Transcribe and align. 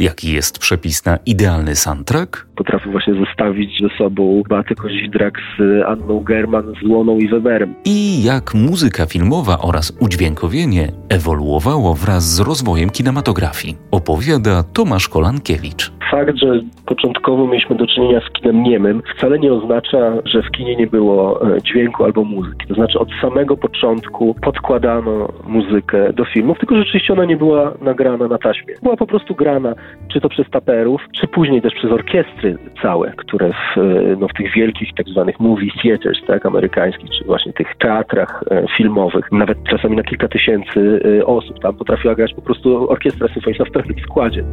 Jaki 0.00 0.32
jest 0.32 0.58
przepis 0.58 1.04
na 1.06 1.18
idealny 1.26 1.76
soundtrack? 1.76 2.46
Potrafię 2.56 2.90
właśnie 2.90 3.14
zestawić 3.14 3.82
ze 3.82 3.98
sobą 3.98 4.42
Beatę 4.48 4.74
Kozidrak 4.74 5.38
z 5.58 5.84
Anną 5.86 6.20
German, 6.20 6.72
z 6.82 6.88
Łoną 6.88 7.18
i 7.18 7.28
Weberem. 7.28 7.74
I 7.84 8.24
jak 8.24 8.54
muzyka 8.54 9.06
filmowa 9.06 9.58
oraz 9.58 9.96
udźwiękowienie 10.00 10.92
ewoluowało 11.08 11.94
wraz 11.94 12.34
z 12.34 12.40
rozwojem 12.40 12.90
kinematografii, 12.90 13.76
opowiada 13.90 14.62
Tomasz 14.62 15.08
Kolankiewicz. 15.08 15.92
Fakt, 16.10 16.36
że 16.36 16.60
początkowo 16.86 17.46
mieliśmy 17.46 17.76
do 17.76 17.86
czynienia 17.86 18.20
z 18.20 18.32
kinem 18.32 18.62
niemym, 18.62 19.02
wcale 19.16 19.38
nie 19.38 19.52
oznacza, 19.52 20.12
że 20.24 20.42
w 20.42 20.50
kinie 20.50 20.76
nie 20.76 20.86
było 20.86 21.50
e, 21.56 21.62
dźwięku 21.62 22.04
albo 22.04 22.24
muzyki. 22.24 22.66
To 22.68 22.74
znaczy 22.74 22.98
od 22.98 23.08
samego 23.20 23.56
początku 23.56 24.34
podkładano 24.42 25.28
muzykę 25.46 26.12
do 26.12 26.24
filmów, 26.24 26.58
tylko 26.58 26.76
rzeczywiście 26.76 27.12
ona 27.12 27.24
nie 27.24 27.36
była 27.36 27.74
nagrana 27.80 28.28
na 28.28 28.38
taśmie. 28.38 28.74
Była 28.82 28.96
po 28.96 29.06
prostu 29.06 29.34
grana, 29.34 29.74
czy 30.12 30.20
to 30.20 30.28
przez 30.28 30.50
taperów, 30.50 31.00
czy 31.12 31.26
później 31.26 31.62
też 31.62 31.74
przez 31.74 31.92
orkiestry 31.92 32.58
całe, 32.82 33.12
które 33.16 33.50
w, 33.50 33.78
e, 33.78 34.16
no, 34.20 34.28
w 34.28 34.32
tych 34.32 34.54
wielkich 34.54 34.88
tak 34.96 35.08
zwanych 35.08 35.40
movie 35.40 35.70
theaters, 35.82 36.18
tak, 36.26 36.46
amerykańskich, 36.46 37.10
czy 37.10 37.24
właśnie 37.24 37.52
tych 37.52 37.76
teatrach 37.78 38.44
e, 38.50 38.66
filmowych, 38.76 39.32
nawet 39.32 39.58
czasami 39.70 39.96
na 39.96 40.02
kilka 40.02 40.28
tysięcy 40.28 41.00
osób, 41.26 41.60
tam 41.60 41.76
potrafiła 41.76 42.14
grać 42.14 42.34
po 42.34 42.42
prostu 42.42 42.90
orkiestra 42.90 43.28
symfoniczna 43.28 43.64
w 43.64 43.70
pełnym 43.70 43.98
składzie. 43.98 44.44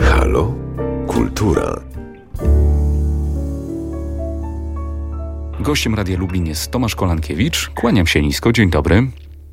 Halo? 0.00 0.54
Kultura. 1.06 1.94
Gościem 5.60 5.94
Radia 5.94 6.18
Lublin 6.18 6.46
jest 6.46 6.72
Tomasz 6.72 6.94
Kolankiewicz. 6.94 7.70
Kłaniam 7.70 8.06
się 8.06 8.22
nisko. 8.22 8.52
Dzień 8.52 8.70
dobry. 8.70 8.94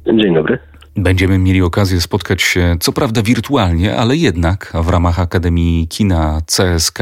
Dzień 0.05 0.33
dobry. 0.33 0.59
Będziemy 0.95 1.37
mieli 1.37 1.61
okazję 1.61 2.01
spotkać 2.01 2.41
się, 2.41 2.75
co 2.79 2.91
prawda 2.91 3.21
wirtualnie, 3.21 3.97
ale 3.97 4.15
jednak 4.15 4.73
w 4.83 4.89
ramach 4.89 5.19
Akademii 5.19 5.87
Kina 5.87 6.41
CSK. 6.45 6.99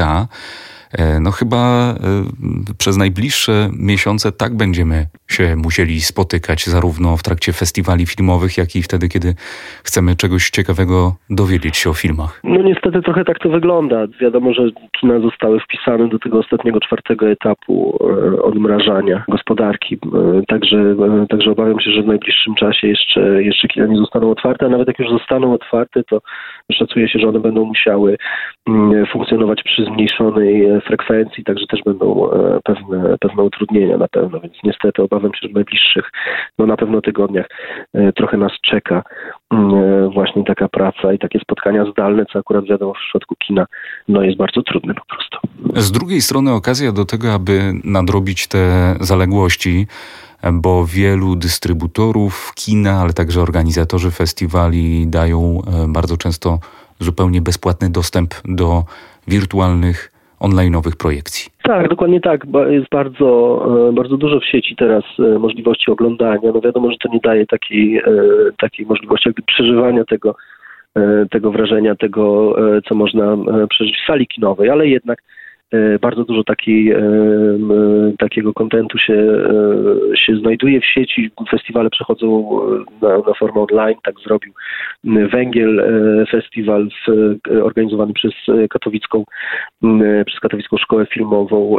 E, 0.92 1.20
no 1.20 1.30
chyba 1.30 1.94
e, 1.94 1.96
przez 2.78 2.96
najbliższe 2.96 3.70
miesiące 3.72 4.32
tak 4.32 4.56
będziemy 4.56 5.06
się 5.32 5.56
musieli 5.56 6.00
spotykać, 6.00 6.66
zarówno 6.66 7.16
w 7.16 7.22
trakcie 7.22 7.52
festiwali 7.52 8.06
filmowych, 8.06 8.58
jak 8.58 8.76
i 8.76 8.82
wtedy, 8.82 9.08
kiedy 9.08 9.34
chcemy 9.84 10.16
czegoś 10.16 10.50
ciekawego 10.50 11.12
dowiedzieć 11.30 11.76
się 11.76 11.90
o 11.90 11.94
filmach. 11.94 12.40
No 12.44 12.62
niestety 12.62 13.02
trochę 13.02 13.24
tak 13.24 13.38
to 13.38 13.48
wygląda. 13.48 14.06
Wiadomo, 14.20 14.52
że 14.54 14.62
kina 15.00 15.20
zostały 15.20 15.60
wpisane 15.60 16.08
do 16.08 16.18
tego 16.18 16.38
ostatniego, 16.38 16.80
czwartego 16.80 17.30
etapu 17.30 17.98
e, 18.00 18.42
odmrażania 18.42 19.24
gospodarki. 19.28 19.98
Także, 20.48 20.96
także 21.28 21.50
obawiam 21.50 21.80
się, 21.80 21.90
że 21.90 22.02
w 22.02 22.06
najbliższym 22.06 22.54
czasie 22.54 22.88
jeszcze, 22.88 23.42
jeszcze 23.42 23.68
kina 23.68 23.86
nie 23.86 23.96
zostaną 23.96 24.30
otwarte, 24.30 24.66
a 24.66 24.68
nawet 24.68 24.88
jak 24.88 24.98
już 24.98 25.08
zostaną 25.10 25.54
otwarte, 25.54 26.02
to 26.02 26.20
szacuje 26.72 27.08
się, 27.08 27.18
że 27.18 27.28
one 27.28 27.40
będą 27.40 27.64
musiały 27.64 28.16
mm, 28.68 29.06
funkcjonować 29.06 29.62
przy 29.62 29.84
zmniejszonej 29.84 30.80
frekwencji, 30.86 31.44
także 31.44 31.66
też 31.66 31.80
będą 31.84 32.30
e, 32.30 32.60
pewne, 32.64 33.16
pewne 33.20 33.42
utrudnienia 33.42 33.96
na 33.98 34.08
pewno, 34.08 34.40
więc 34.40 34.54
niestety 34.64 35.02
obawiam 35.02 35.19
się, 35.28 35.38
że 35.42 35.48
w 35.48 35.54
najbliższych, 35.54 36.10
no 36.58 36.66
na 36.66 36.76
pewno 36.76 37.00
tygodniach 37.00 37.46
e, 37.94 38.12
trochę 38.12 38.36
nas 38.36 38.52
czeka 38.62 39.02
mm, 39.50 39.74
e, 39.74 40.08
właśnie 40.08 40.44
taka 40.44 40.68
praca 40.68 41.12
i 41.12 41.18
takie 41.18 41.38
spotkania 41.38 41.84
zdalne, 41.92 42.26
co 42.32 42.38
akurat 42.38 42.64
wiadomo 42.64 42.94
w 42.94 42.98
przypadku 42.98 43.34
kina, 43.46 43.66
no 44.08 44.22
jest 44.22 44.38
bardzo 44.38 44.62
trudne 44.62 44.94
po 44.94 45.04
prostu. 45.04 45.38
Z 45.76 45.92
drugiej 45.92 46.20
strony 46.20 46.52
okazja 46.52 46.92
do 46.92 47.04
tego, 47.04 47.32
aby 47.32 47.72
nadrobić 47.84 48.48
te 48.48 48.94
zaległości, 49.00 49.86
bo 50.52 50.86
wielu 50.86 51.36
dystrybutorów 51.36 52.52
kina, 52.54 53.00
ale 53.00 53.12
także 53.12 53.40
organizatorzy 53.40 54.10
festiwali 54.10 55.06
dają 55.06 55.62
bardzo 55.88 56.16
często 56.16 56.58
zupełnie 57.00 57.40
bezpłatny 57.40 57.90
dostęp 57.90 58.34
do 58.44 58.84
wirtualnych 59.28 60.12
online'owych 60.40 60.96
projekcji. 60.96 61.50
Tak, 61.70 61.88
dokładnie 61.88 62.20
tak. 62.20 62.46
Jest 62.70 62.88
bardzo, 62.88 63.60
e, 63.88 63.92
bardzo 63.92 64.16
dużo 64.16 64.40
w 64.40 64.44
sieci 64.44 64.76
teraz 64.76 65.04
e, 65.18 65.38
możliwości 65.38 65.90
oglądania. 65.90 66.52
No 66.54 66.60
wiadomo, 66.60 66.90
że 66.90 66.96
to 66.98 67.08
nie 67.12 67.20
daje 67.20 67.46
takiej, 67.46 67.98
e, 67.98 68.02
takiej 68.58 68.86
możliwości 68.86 69.28
jakby 69.28 69.42
przeżywania 69.42 70.04
tego, 70.04 70.34
tego 71.30 71.50
wrażenia, 71.50 71.94
tego, 71.94 72.56
co 72.88 72.94
można 72.94 73.36
przeżyć 73.68 73.96
w 73.96 74.06
sali 74.06 74.26
kinowej, 74.26 74.70
ale 74.70 74.88
jednak 74.88 75.22
bardzo 76.00 76.24
dużo 76.24 76.44
takiej, 76.44 76.90
e, 76.90 77.02
takiego 78.18 78.52
kontentu 78.52 78.98
się, 78.98 79.14
e, 79.14 80.16
się 80.16 80.36
znajduje 80.36 80.80
w 80.80 80.86
sieci. 80.86 81.30
Festiwale 81.50 81.90
przechodzą 81.90 82.50
na, 83.02 83.08
na 83.08 83.34
formę 83.38 83.66
online. 83.70 83.98
Tak 84.02 84.14
zrobił 84.26 84.52
Węgiel 85.04 85.84
Festiwal 86.30 86.88
organizowany 87.62 88.12
przez 88.12 88.32
katowicką, 88.70 89.24
przez 90.26 90.40
katowicką 90.40 90.76
szkołę 90.76 91.06
filmową. 91.06 91.76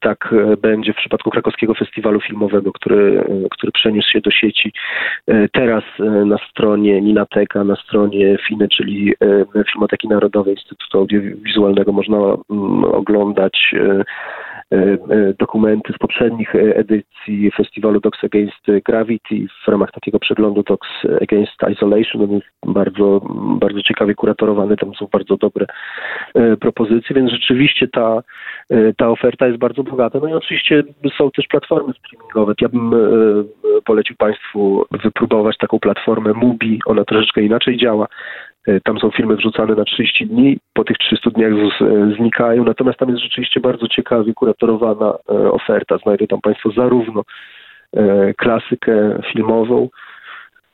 Tak 0.00 0.34
będzie 0.62 0.92
w 0.92 0.96
przypadku 0.96 1.30
krakowskiego 1.30 1.74
festiwalu 1.74 2.20
filmowego, 2.20 2.72
który, 2.72 3.24
który 3.50 3.72
przeniósł 3.72 4.08
się 4.10 4.20
do 4.20 4.30
sieci. 4.30 4.72
Teraz 5.52 5.84
na 6.26 6.36
stronie 6.50 7.00
Ninateka, 7.00 7.64
na 7.64 7.76
stronie 7.76 8.38
FINE, 8.48 8.68
czyli 8.68 9.14
Filmoteki 9.72 10.08
Narodowej 10.08 10.54
Instytutu 10.54 10.98
Audiowizualnego 10.98 11.92
można 11.92 12.18
oglądać 12.92 13.74
e, 13.74 14.04
e, 14.72 14.76
e, 14.76 15.34
dokumenty 15.38 15.92
z 15.92 15.98
poprzednich 15.98 16.54
edycji 16.54 17.50
festiwalu 17.56 18.00
Docs 18.00 18.24
Against 18.24 18.66
Gravity 18.84 19.46
w 19.64 19.68
ramach 19.68 19.92
takiego 19.92 20.18
przeglądu 20.18 20.62
Docs 20.62 20.88
Against 21.22 21.52
Isolation. 21.72 22.22
On 22.22 22.30
jest 22.30 22.46
bardzo, 22.66 23.20
bardzo 23.60 23.82
ciekawie 23.82 24.14
kuratorowany, 24.14 24.76
tam 24.76 24.94
są 24.94 25.08
bardzo 25.12 25.36
dobre 25.36 25.66
propozycje, 26.60 27.16
więc 27.16 27.30
rzeczywiście 27.30 27.88
ta, 27.88 28.22
ta 28.96 29.08
oferta 29.08 29.46
jest 29.46 29.58
bardzo 29.58 29.82
bogata. 29.82 30.18
No 30.22 30.28
i 30.28 30.32
oczywiście 30.32 30.82
są 31.18 31.30
też 31.30 31.46
platformy 31.46 31.92
streamingowe. 31.92 32.54
Ja 32.60 32.68
bym 32.68 32.90
polecił 33.84 34.16
Państwu 34.16 34.84
wypróbować 34.90 35.56
taką 35.56 35.78
platformę 35.78 36.32
Mubi. 36.32 36.80
Ona 36.86 37.04
troszeczkę 37.04 37.42
inaczej 37.42 37.76
działa. 37.76 38.06
E, 38.66 38.80
tam 38.80 38.98
są 38.98 39.10
filmy 39.10 39.36
wrzucane 39.36 39.74
na 39.74 39.84
30 39.84 40.26
dni, 40.26 40.58
po 40.72 40.84
tych 40.84 40.98
300 40.98 41.30
dniach 41.30 41.52
e, 41.52 42.14
znikają, 42.16 42.64
natomiast 42.64 42.98
tam 42.98 43.08
jest 43.08 43.22
rzeczywiście 43.22 43.60
bardzo 43.60 43.88
ciekawie 43.88 44.34
kuratorowana 44.34 45.06
e, 45.06 45.32
oferta. 45.52 45.98
Znajdą 45.98 46.26
tam 46.26 46.40
Państwo 46.40 46.70
zarówno 46.70 47.22
klasykę 48.36 49.20
filmową, 49.32 49.88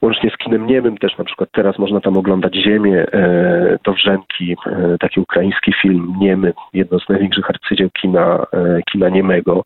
łącznie 0.02 0.30
z 0.30 0.36
kinem 0.36 0.66
niemym 0.66 0.98
też 0.98 1.18
na 1.18 1.24
przykład 1.24 1.48
teraz 1.52 1.78
można 1.78 2.00
tam 2.00 2.16
oglądać 2.16 2.54
Ziemię 2.54 3.06
e, 3.12 3.78
Dowrzenki, 3.84 4.56
e, 4.66 4.98
taki 4.98 5.20
ukraiński 5.20 5.72
film 5.82 6.14
niemy, 6.20 6.52
jedno 6.74 6.98
z 6.98 7.08
największych 7.08 7.50
arcydzieł 7.50 7.90
kina, 7.90 8.46
e, 8.52 8.80
kina 8.92 9.08
niemego 9.08 9.64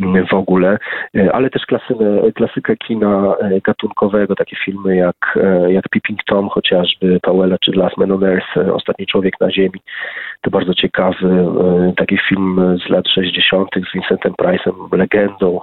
m, 0.00 0.26
w 0.26 0.34
ogóle, 0.34 0.78
e, 1.16 1.32
ale 1.32 1.50
też 1.50 1.66
klasynę, 1.66 2.32
klasykę 2.34 2.76
kina 2.76 3.34
e, 3.40 3.60
gatunkowego, 3.60 4.34
takie 4.34 4.56
filmy 4.64 4.96
jak, 4.96 5.38
e, 5.42 5.72
jak 5.72 5.88
Peeping 5.88 6.24
Tom 6.24 6.48
chociażby, 6.48 7.20
Pauela 7.22 7.56
czy 7.58 7.72
Last 7.72 7.96
Man 7.96 8.12
on 8.12 8.24
Earth, 8.24 8.56
Ostatni 8.72 9.06
Człowiek 9.06 9.40
na 9.40 9.50
Ziemi. 9.50 9.80
To 10.40 10.50
bardzo 10.50 10.74
ciekawy 10.74 11.46
taki 11.96 12.18
film 12.28 12.78
z 12.86 12.90
lat 12.90 13.08
60. 13.08 13.68
z 13.90 13.94
Vincentem 13.94 14.32
Price'em, 14.42 14.96
legendą 14.98 15.60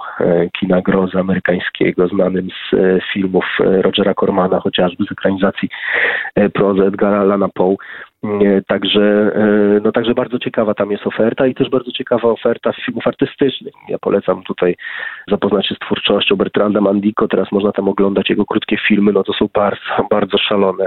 kina 0.60 0.80
grozy 0.80 1.18
amerykańskiego, 1.18 2.08
znanym 2.08 2.48
z 2.50 2.76
filmów 3.12 3.44
Rogera 3.58 4.07
Cormana, 4.14 4.60
chociażby 4.60 5.04
z 5.04 5.12
ekranizacji 5.12 5.68
e, 6.34 6.48
prozy 6.48 6.82
Edgara 6.82 7.20
Allana 7.20 7.48
Poe. 7.54 7.76
Także, 8.66 9.32
e, 9.34 9.80
no 9.84 9.92
także 9.92 10.14
bardzo 10.14 10.38
ciekawa 10.38 10.74
tam 10.74 10.90
jest 10.90 11.06
oferta 11.06 11.46
i 11.46 11.54
też 11.54 11.70
bardzo 11.70 11.92
ciekawa 11.92 12.28
oferta 12.28 12.72
filmów 12.72 13.06
artystycznych. 13.06 13.74
Ja 13.88 13.98
polecam 13.98 14.42
tutaj 14.42 14.76
zapoznać 15.30 15.68
się 15.68 15.74
z 15.74 15.78
twórczością 15.78 16.36
Bertranda 16.36 16.80
Mandiko. 16.80 17.28
Teraz 17.28 17.52
można 17.52 17.72
tam 17.72 17.88
oglądać 17.88 18.30
jego 18.30 18.44
krótkie 18.44 18.76
filmy. 18.88 19.12
No 19.12 19.22
to 19.22 19.32
są 19.32 19.48
bardzo, 19.54 19.80
bardzo 20.10 20.38
szalone 20.38 20.86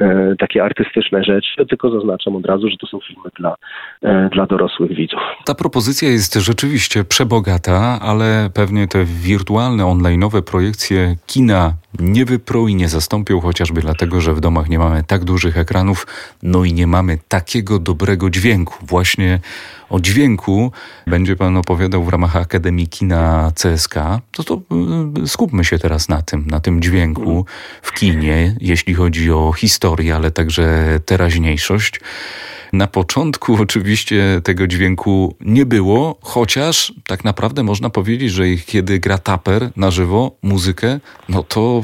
e, 0.00 0.34
takie 0.38 0.64
artystyczne 0.64 1.24
rzeczy. 1.24 1.66
Tylko 1.66 1.90
zaznaczam 1.90 2.36
od 2.36 2.46
razu, 2.46 2.68
że 2.68 2.76
to 2.76 2.86
są 2.86 2.98
filmy 3.08 3.30
dla, 3.38 3.54
e, 4.02 4.28
dla 4.32 4.46
dorosłych 4.46 4.94
widzów. 4.94 5.20
Ta 5.44 5.54
propozycja 5.54 6.08
jest 6.08 6.34
rzeczywiście 6.34 7.04
przebogata, 7.04 7.98
ale 8.02 8.50
pewnie 8.54 8.88
te 8.88 9.04
wirtualne, 9.04 9.84
online'owe 9.84 10.42
projekcje 10.42 11.16
kina 11.26 11.72
nie 11.98 12.24
wypro 12.24 12.68
i 12.68 12.74
nie 12.74 12.88
zastąpią, 12.88 13.40
chociażby 13.40 13.80
dlatego, 13.80 14.20
że 14.20 14.32
w 14.32 14.40
domach 14.40 14.68
nie 14.68 14.78
mamy 14.78 15.02
tak 15.06 15.24
dużych 15.24 15.58
ekranów, 15.58 16.06
no 16.42 16.64
i 16.68 16.74
nie 16.74 16.86
mamy 16.86 17.18
takiego 17.28 17.78
dobrego 17.78 18.30
dźwięku. 18.30 18.74
Właśnie 18.86 19.40
o 19.90 20.00
dźwięku 20.00 20.72
będzie 21.06 21.36
Pan 21.36 21.56
opowiadał 21.56 22.04
w 22.04 22.08
ramach 22.08 22.36
Akademii 22.36 22.88
Kina 22.88 23.52
CSK. 23.54 23.94
To, 24.32 24.44
to 24.44 24.60
y, 25.24 25.28
skupmy 25.28 25.64
się 25.64 25.78
teraz 25.78 26.08
na 26.08 26.22
tym, 26.22 26.46
na 26.46 26.60
tym 26.60 26.82
dźwięku 26.82 27.46
w 27.82 27.92
kinie, 27.92 28.56
jeśli 28.60 28.94
chodzi 28.94 29.32
o 29.32 29.52
historię, 29.52 30.16
ale 30.16 30.30
także 30.30 30.98
teraźniejszość. 31.04 32.00
Na 32.72 32.86
początku 32.86 33.56
oczywiście 33.62 34.40
tego 34.44 34.66
dźwięku 34.66 35.34
nie 35.40 35.66
było, 35.66 36.18
chociaż 36.20 36.92
tak 37.06 37.24
naprawdę 37.24 37.62
można 37.62 37.90
powiedzieć, 37.90 38.30
że 38.30 38.44
kiedy 38.66 38.98
gra 38.98 39.18
taper 39.18 39.68
na 39.76 39.90
żywo 39.90 40.30
muzykę, 40.42 41.00
no 41.28 41.42
to, 41.42 41.82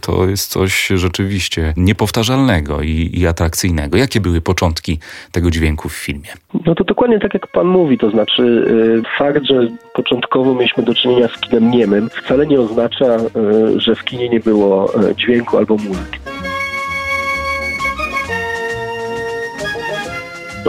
to 0.00 0.28
jest 0.28 0.50
coś 0.50 0.88
rzeczywiście 0.94 1.74
niepowtarzalnego 1.76 2.82
i, 2.82 3.10
i 3.14 3.26
atrakcyjnego. 3.26 3.96
Jakie 3.98 4.20
były 4.20 4.40
początki 4.40 4.98
tego 5.32 5.50
dźwięku 5.50 5.88
w 5.88 5.96
filmie? 5.96 6.28
No 6.66 6.74
to 6.74 6.84
dokładnie 6.84 7.18
tak 7.18 7.34
jak 7.34 7.46
pan 7.46 7.66
mówi, 7.66 7.98
to 7.98 8.10
znaczy 8.10 8.42
y, 8.42 9.02
fakt, 9.18 9.44
że 9.44 9.68
początkowo 9.94 10.54
mieliśmy 10.54 10.82
do 10.82 10.94
czynienia 10.94 11.28
z 11.28 11.40
kinem 11.40 11.70
niemym, 11.70 12.10
wcale 12.10 12.46
nie 12.46 12.60
oznacza, 12.60 13.16
y, 13.16 13.80
że 13.80 13.94
w 13.94 14.04
kinie 14.04 14.28
nie 14.28 14.40
było 14.40 15.02
y, 15.10 15.14
dźwięku 15.16 15.58
albo 15.58 15.76
muzyki. 15.76 16.23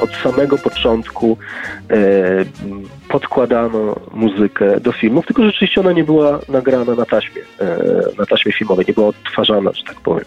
Od 0.01 0.15
samego 0.24 0.57
początku 0.57 1.38
e, 1.89 1.95
podkładano 3.16 3.96
muzykę 4.14 4.80
do 4.80 4.92
filmów, 4.92 5.26
tylko 5.26 5.44
rzeczywiście 5.44 5.82
ona 5.82 5.92
nie 5.92 6.04
była 6.04 6.40
nagrana 6.50 6.96
na 6.96 7.06
taśmie, 7.06 7.42
e, 7.62 7.78
na 8.20 8.26
taśmie 8.26 8.52
filmowej, 8.52 8.86
nie 8.88 8.94
była 8.94 9.08
odtwarzana, 9.08 9.72
że 9.74 9.84
tak 9.84 10.02
powiem, 10.02 10.26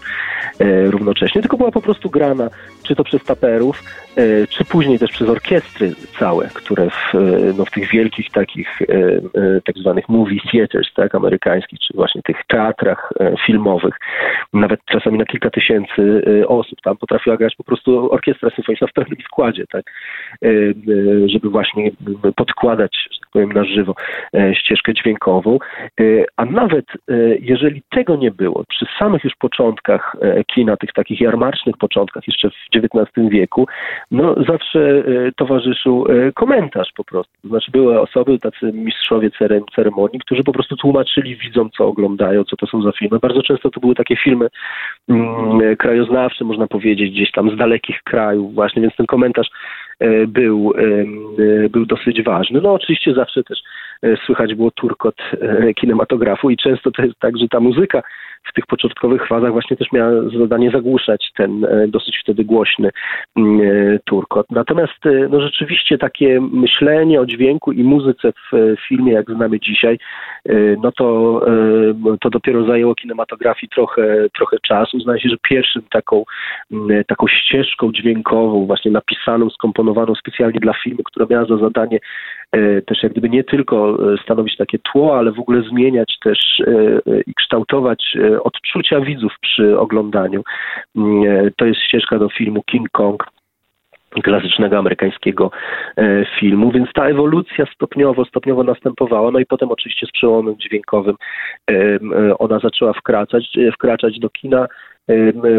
e, 0.61 0.90
równocześnie, 0.90 1.40
tylko 1.40 1.56
była 1.56 1.70
po 1.70 1.81
prostu 1.81 2.11
grana, 2.11 2.50
czy 2.82 2.94
to 2.94 3.05
przez 3.05 3.25
taperów, 3.25 3.82
e, 4.17 4.46
czy 4.46 4.64
później 4.64 4.99
też 4.99 5.11
przez 5.11 5.29
orkiestry 5.29 5.93
całe, 6.19 6.49
które 6.55 6.90
w, 6.90 7.12
no, 7.58 7.64
w 7.64 7.70
tych 7.70 7.90
wielkich 7.90 8.31
takich 8.31 8.79
tak 9.64 9.79
zwanych 9.79 10.08
movie 10.08 10.40
theaters, 10.52 10.88
tak, 10.94 11.14
amerykańskich, 11.14 11.79
czy 11.81 11.94
właśnie 11.94 12.23
tych 12.23 12.37
teatrach 12.46 13.12
filmowych, 13.46 13.94
nawet 14.52 14.81
czasami 14.85 15.19
na 15.19 15.25
kilka 15.25 15.50
tysięcy 15.50 16.23
osób 16.46 16.81
tam 16.85 16.96
potrafiła 16.96 17.37
grać 17.37 17.56
po 17.56 17.64
prostu 17.64 18.12
orkiestra 18.12 18.50
symfoniczna 18.50 18.87
w 18.87 18.93
pełnym 18.93 19.17
składzie, 19.25 19.64
tak, 19.73 19.85
żeby 21.26 21.50
właśnie 21.50 21.90
podkładać 22.37 22.77
składać, 22.78 23.08
że 23.10 23.20
tak 23.20 23.30
powiem, 23.30 23.52
na 23.52 23.64
żywo 23.64 23.94
e, 24.34 24.54
ścieżkę 24.54 24.94
dźwiękową. 24.94 25.58
E, 26.00 26.04
a 26.36 26.44
nawet 26.44 26.84
e, 26.90 27.14
jeżeli 27.40 27.82
tego 27.90 28.16
nie 28.16 28.30
było, 28.30 28.64
przy 28.69 28.86
samych 28.98 29.25
już 29.25 29.36
początkach 29.36 30.16
kina, 30.54 30.76
tych 30.76 30.92
takich 30.92 31.20
jarmarcznych 31.20 31.76
początkach, 31.76 32.22
jeszcze 32.26 32.50
w 32.50 32.54
XIX 32.75 33.28
wieku, 33.30 33.66
no 34.10 34.34
zawsze 34.48 35.02
towarzyszył 35.36 36.06
komentarz 36.34 36.92
po 36.96 37.04
prostu. 37.04 37.32
Znaczy 37.44 37.70
były 37.70 38.00
osoby, 38.00 38.38
tacy 38.38 38.72
mistrzowie 38.72 39.30
ceremonii, 39.76 40.20
którzy 40.20 40.44
po 40.44 40.52
prostu 40.52 40.76
tłumaczyli 40.76 41.36
widzom, 41.36 41.70
co 41.76 41.86
oglądają, 41.86 42.44
co 42.44 42.56
to 42.56 42.66
są 42.66 42.82
za 42.82 42.92
filmy. 42.92 43.19
Bardzo 43.19 43.42
często 43.42 43.70
to 43.70 43.80
były 43.80 43.94
takie 43.94 44.16
filmy 44.16 44.48
mm, 45.08 45.76
krajoznawcze, 45.76 46.44
można 46.44 46.66
powiedzieć, 46.66 47.10
gdzieś 47.10 47.32
tam 47.32 47.50
z 47.50 47.56
dalekich 47.56 48.02
krajów 48.02 48.54
właśnie, 48.54 48.82
więc 48.82 48.96
ten 48.96 49.06
komentarz 49.06 49.48
był, 50.28 50.72
był 51.70 51.86
dosyć 51.86 52.22
ważny. 52.22 52.60
No 52.60 52.72
oczywiście 52.72 53.14
zawsze 53.14 53.44
też 53.44 53.58
e, 54.02 54.16
słychać 54.26 54.54
było 54.54 54.70
turkot 54.70 55.14
e, 55.40 55.74
kinematografu 55.74 56.50
i 56.50 56.56
często 56.56 56.90
to 56.90 57.02
jest 57.02 57.18
tak, 57.18 57.38
że 57.38 57.48
ta 57.48 57.60
muzyka 57.60 58.02
w 58.50 58.52
tych 58.52 58.66
początkowych 58.66 59.26
fazach 59.26 59.52
właśnie 59.52 59.76
też 59.76 59.92
miała 59.92 60.10
zadanie 60.38 60.70
zagłuszać 60.70 61.30
ten 61.36 61.64
e, 61.64 61.88
dosyć 61.88 62.18
wtedy 62.22 62.44
głośny 62.44 62.90
mm, 63.36 63.98
turkot. 64.04 64.46
Natomiast 64.50 65.04
no 65.30 65.40
rzeczywiście 65.40 65.98
takie 65.98 66.40
myślenie 66.40 67.20
o 67.20 67.26
dźwięku 67.26 67.72
i 67.72 67.84
muzyce 67.84 68.32
w 68.52 68.76
filmie, 68.88 69.12
jak 69.12 69.30
znamy 69.30 69.60
dzisiaj, 69.60 69.98
no 70.82 70.92
to, 70.92 71.40
to 72.20 72.30
dopiero 72.30 72.64
zajęło 72.64 72.94
kinematografii 72.94 73.70
trochę, 73.70 74.26
trochę 74.36 74.56
czasu. 74.68 75.00
Zdaje 75.00 75.20
się, 75.20 75.28
że 75.28 75.36
pierwszym 75.42 75.82
taką, 75.90 76.24
mm, 76.72 77.04
taką 77.04 77.26
ścieżką 77.28 77.92
dźwiękową, 77.92 78.66
właśnie 78.66 78.90
napisaną, 78.90 79.50
skomponowaną 79.50 80.14
specjalnie 80.14 80.60
dla 80.60 80.72
filmu, 80.84 81.02
która 81.04 81.26
miała 81.30 81.44
za 81.44 81.56
zadanie 81.56 81.98
E, 82.52 82.82
też 82.82 83.02
jak 83.02 83.12
gdyby 83.12 83.28
nie 83.28 83.44
tylko 83.44 83.98
e, 84.12 84.16
stanowić 84.22 84.56
takie 84.56 84.78
tło, 84.78 85.18
ale 85.18 85.32
w 85.32 85.38
ogóle 85.38 85.62
zmieniać 85.62 86.18
też 86.22 86.38
e, 86.60 87.20
i 87.26 87.34
kształtować 87.34 88.16
odczucia 88.43 89.00
widzów 89.00 89.32
przy 89.40 89.79
oglądaniu. 89.79 90.43
Mm, 90.96 91.50
to 91.56 91.67
jest 91.67 91.81
ścieżka 91.81 92.19
do 92.19 92.29
filmu 92.29 92.62
King 92.62 92.88
Kong 92.93 93.25
klasycznego 94.23 94.79
amerykańskiego 94.79 95.50
filmu, 96.40 96.73
więc 96.73 96.88
ta 96.94 97.08
ewolucja 97.08 97.67
stopniowo, 97.75 98.25
stopniowo 98.25 98.64
następowała, 98.64 99.31
no 99.31 99.38
i 99.38 99.46
potem 99.46 99.70
oczywiście 99.70 100.06
z 100.06 100.11
przełomem 100.11 100.56
dźwiękowym 100.58 101.17
ona 102.38 102.58
zaczęła 102.58 102.93
wkraczać, 102.93 103.58
wkraczać 103.75 104.19
do 104.19 104.31
kina. 104.31 104.67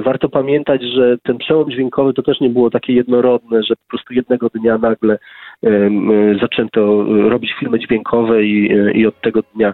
Warto 0.04 0.30
pamiętać, 0.30 0.84
że 0.84 1.18
ten 1.24 1.38
przełom 1.38 1.72
dźwiękowy 1.72 2.14
to 2.14 2.22
też 2.22 2.40
nie 2.40 2.50
było 2.50 2.70
takie 2.70 2.94
jednorodne, 2.94 3.64
że 3.64 3.76
po 3.76 3.88
prostu 3.88 4.14
jednego 4.14 4.50
dnia 4.50 4.78
nagle 4.78 5.18
zaczęto 6.42 7.06
robić 7.30 7.54
filmy 7.60 7.80
dźwiękowe 7.80 8.44
i, 8.44 8.72
i 8.94 9.08
od 9.08 9.22
tego 9.22 9.42
dnia 9.56 9.74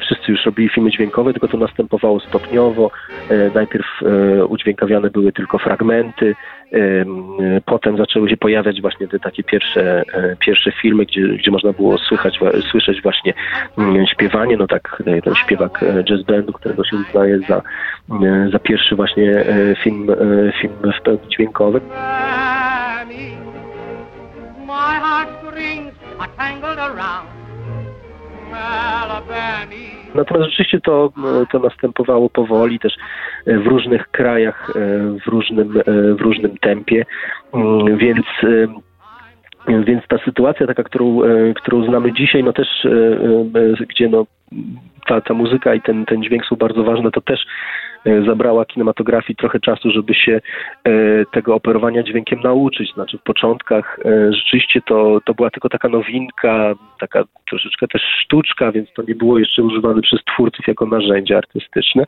wszyscy 0.00 0.32
już 0.32 0.44
robili 0.46 0.68
filmy 0.68 0.90
dźwiękowe, 0.90 1.32
tylko 1.32 1.48
to 1.48 1.58
następowało 1.58 2.20
stopniowo. 2.20 2.90
E, 3.30 3.50
najpierw 3.54 3.86
e, 4.02 4.46
udźwiękawiane 4.46 5.10
były 5.10 5.32
tylko 5.32 5.58
fragmenty, 5.58 6.34
potem 7.64 7.96
zaczęły 7.96 8.30
się 8.30 8.36
pojawiać 8.36 8.80
właśnie 8.80 9.08
te 9.08 9.18
takie 9.18 9.44
pierwsze, 9.44 10.02
e, 10.14 10.36
pierwsze 10.36 10.72
filmy, 10.72 11.04
gdzie, 11.04 11.28
gdzie 11.28 11.50
można 11.50 11.72
było 11.72 11.98
słychać, 11.98 12.38
słyszeć 12.70 13.02
właśnie 13.02 13.34
śpiewanie, 14.12 14.56
no 14.56 14.66
tak 14.66 15.02
ten 15.24 15.34
śpiewak 15.34 15.84
jazz 16.04 16.22
bandu, 16.22 16.52
którego 16.52 16.84
się 16.84 16.96
uznaje 16.96 17.38
za, 17.38 17.62
za 18.52 18.58
pierwszy 18.58 18.96
właśnie 18.96 19.44
film, 19.82 20.06
film 20.60 20.74
dźwiękowy. 21.28 21.80
Natomiast 30.14 30.50
rzeczywiście 30.50 30.80
to, 30.80 31.12
to 31.52 31.58
następowało 31.58 32.30
powoli 32.30 32.78
też 32.78 32.92
w 33.46 33.66
różnych 33.66 34.08
krajach, 34.08 34.72
w 35.24 35.26
różnym, 35.26 35.82
w 36.18 36.20
różnym 36.20 36.58
tempie, 36.58 37.04
więc 37.96 38.26
więc 39.68 40.06
ta 40.08 40.18
sytuacja 40.18 40.66
taka, 40.66 40.82
którą, 40.82 41.20
którą 41.54 41.84
znamy 41.84 42.12
dzisiaj, 42.12 42.44
no 42.44 42.52
też 42.52 42.68
gdzie 43.88 44.08
no 44.08 44.26
ta, 45.06 45.20
ta 45.20 45.34
muzyka 45.34 45.74
i 45.74 45.80
ten, 45.80 46.06
ten 46.06 46.22
dźwięk 46.22 46.46
są 46.46 46.56
bardzo 46.56 46.84
ważne, 46.84 47.10
to 47.10 47.20
też 47.20 47.40
E, 47.40 47.87
zabrała 48.26 48.64
kinematografii 48.64 49.36
trochę 49.36 49.60
czasu, 49.60 49.90
żeby 49.90 50.14
się 50.14 50.40
e, 50.84 50.90
tego 51.32 51.54
operowania 51.54 52.02
dźwiękiem 52.02 52.40
nauczyć. 52.40 52.94
Znaczy 52.94 53.18
w 53.18 53.22
początkach 53.22 53.98
e, 54.04 54.32
rzeczywiście 54.32 54.80
to, 54.86 55.20
to 55.24 55.34
była 55.34 55.50
tylko 55.50 55.68
taka 55.68 55.88
nowinka, 55.88 56.74
taka 57.00 57.24
troszeczkę 57.48 57.88
też 57.88 58.02
sztuczka, 58.24 58.72
więc 58.72 58.92
to 58.92 59.02
nie 59.02 59.14
było 59.14 59.38
jeszcze 59.38 59.62
używane 59.62 60.02
przez 60.02 60.20
twórców 60.24 60.68
jako 60.68 60.86
narzędzie 60.86 61.36
artystyczne, 61.36 62.04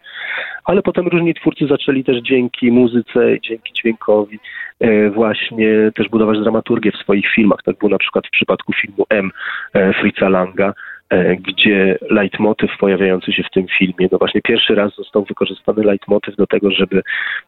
ale 0.64 0.82
potem 0.82 1.08
różni 1.08 1.34
twórcy 1.34 1.66
zaczęli 1.66 2.04
też 2.04 2.22
dzięki 2.22 2.72
muzyce, 2.72 3.40
dzięki 3.42 3.72
dźwiękowi 3.72 4.38
właśnie 5.14 5.90
też 5.94 6.08
budować 6.08 6.38
dramaturgię 6.40 6.92
w 6.92 6.96
swoich 6.96 7.26
filmach. 7.34 7.58
Tak 7.64 7.78
było 7.78 7.90
na 7.90 7.98
przykład 7.98 8.26
w 8.26 8.30
przypadku 8.30 8.72
filmu 8.72 9.06
M 9.10 9.30
Fritza 10.00 10.28
Langa, 10.28 10.66
E, 10.68 10.72
gdzie 11.38 11.98
leitmotyw 12.10 12.70
pojawiający 12.78 13.32
się 13.32 13.42
w 13.42 13.50
tym 13.50 13.66
filmie, 13.78 14.08
no 14.12 14.18
właśnie 14.18 14.40
pierwszy 14.40 14.74
raz 14.74 14.94
został 14.94 15.24
wykorzystany 15.24 15.82
leitmotyw 15.82 16.36
do 16.36 16.46
tego, 16.46 16.70
żeby, 16.70 17.02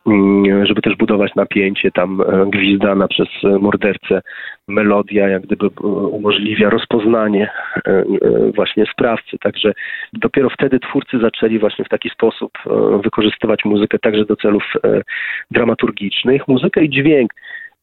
mm, 0.07 0.67
żeby 0.67 0.83
też 0.83 0.97
budować 0.97 1.35
napięcie, 1.35 1.91
tam 1.91 2.21
e, 2.21 2.47
gwizdana 2.51 3.09
przez 3.09 3.29
mordercę 3.61 4.23
melodia 4.69 5.29
jak 5.29 5.43
gdyby 5.43 5.67
e, 5.67 5.87
umożliwia 5.87 6.71
rozpoznanie 6.71 7.51
właśnie 8.55 8.85
sprawcy, 8.93 9.39
także 9.39 9.73
dopiero 10.13 10.51
wtedy 10.51 10.81
twórcy 10.81 11.19
zaczęli 11.19 11.59
właśnie 11.59 11.85
w 11.85 11.89
taki 11.89 12.11
sposób 12.11 12.53
wykorzystywać 13.05 13.65
muzykę 13.65 13.99
także 13.99 14.25
do 14.25 14.37
celów 14.37 14.63
dramaturgicznych. 15.51 16.49
Muzykę 16.49 16.85
i 16.85 16.91
dźwięk 16.91 17.35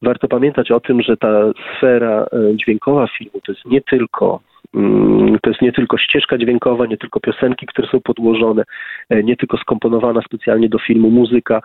warto 0.02 0.28
pamiętać 0.28 0.72
o 0.72 0.80
tym, 0.80 1.02
że 1.02 1.18
ta 1.18 1.52
sfera 1.78 2.26
dźwiękowa 2.54 3.08
filmu 3.08 3.42
to 3.46 3.52
jest 3.52 3.66
nie 3.66 3.82
tylko 3.82 4.40
to 5.42 5.50
jest 5.50 5.62
nie 5.62 5.72
tylko 5.72 5.98
ścieżka 5.98 6.38
dźwiękowa, 6.38 6.86
nie 6.86 6.98
tylko 6.98 7.20
piosenki, 7.20 7.66
które 7.66 7.88
są 7.88 8.02
podłożone, 8.02 8.64
e, 9.10 9.24
nie 9.24 9.36
tylko 9.36 9.58
skomponowana 9.58 10.22
specjalnie 10.22 10.70
do 10.70 10.80
filmu 10.80 11.10
muzyka, 11.10 11.62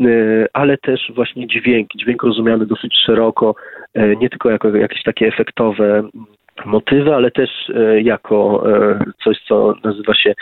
e, 0.00 0.06
ale 0.52 0.78
też 0.78 1.12
właśnie 1.14 1.46
dźwięk, 1.46 1.88
dźwięk 1.96 2.22
rozumiany 2.22 2.66
dosyć 2.66 2.94
szeroko, 3.06 3.54
e, 3.94 4.16
nie 4.16 4.30
tylko 4.30 4.50
jako 4.50 4.68
jakieś 4.68 5.02
takie 5.02 5.26
efektowe 5.26 6.02
motywy, 6.64 7.14
ale 7.14 7.30
też 7.30 7.50
e, 7.74 8.00
jako 8.00 8.64
e, 8.70 9.04
coś, 9.24 9.38
co 9.48 9.74
nazywa 9.84 10.14
się 10.14 10.34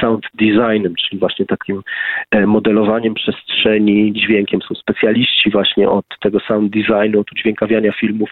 sound 0.00 0.26
designem, 0.34 0.94
czyli 0.94 1.20
właśnie 1.20 1.46
takim 1.46 1.82
e, 2.30 2.46
modelowaniem 2.46 3.14
przestrzeni 3.14 4.12
dźwiękiem. 4.12 4.60
Są 4.62 4.74
specjaliści 4.74 5.50
właśnie 5.50 5.88
od 5.88 6.04
tego 6.20 6.40
sound 6.40 6.72
designu, 6.72 7.20
od 7.20 7.32
udźwiękawiania 7.32 7.92
filmów. 7.92 8.30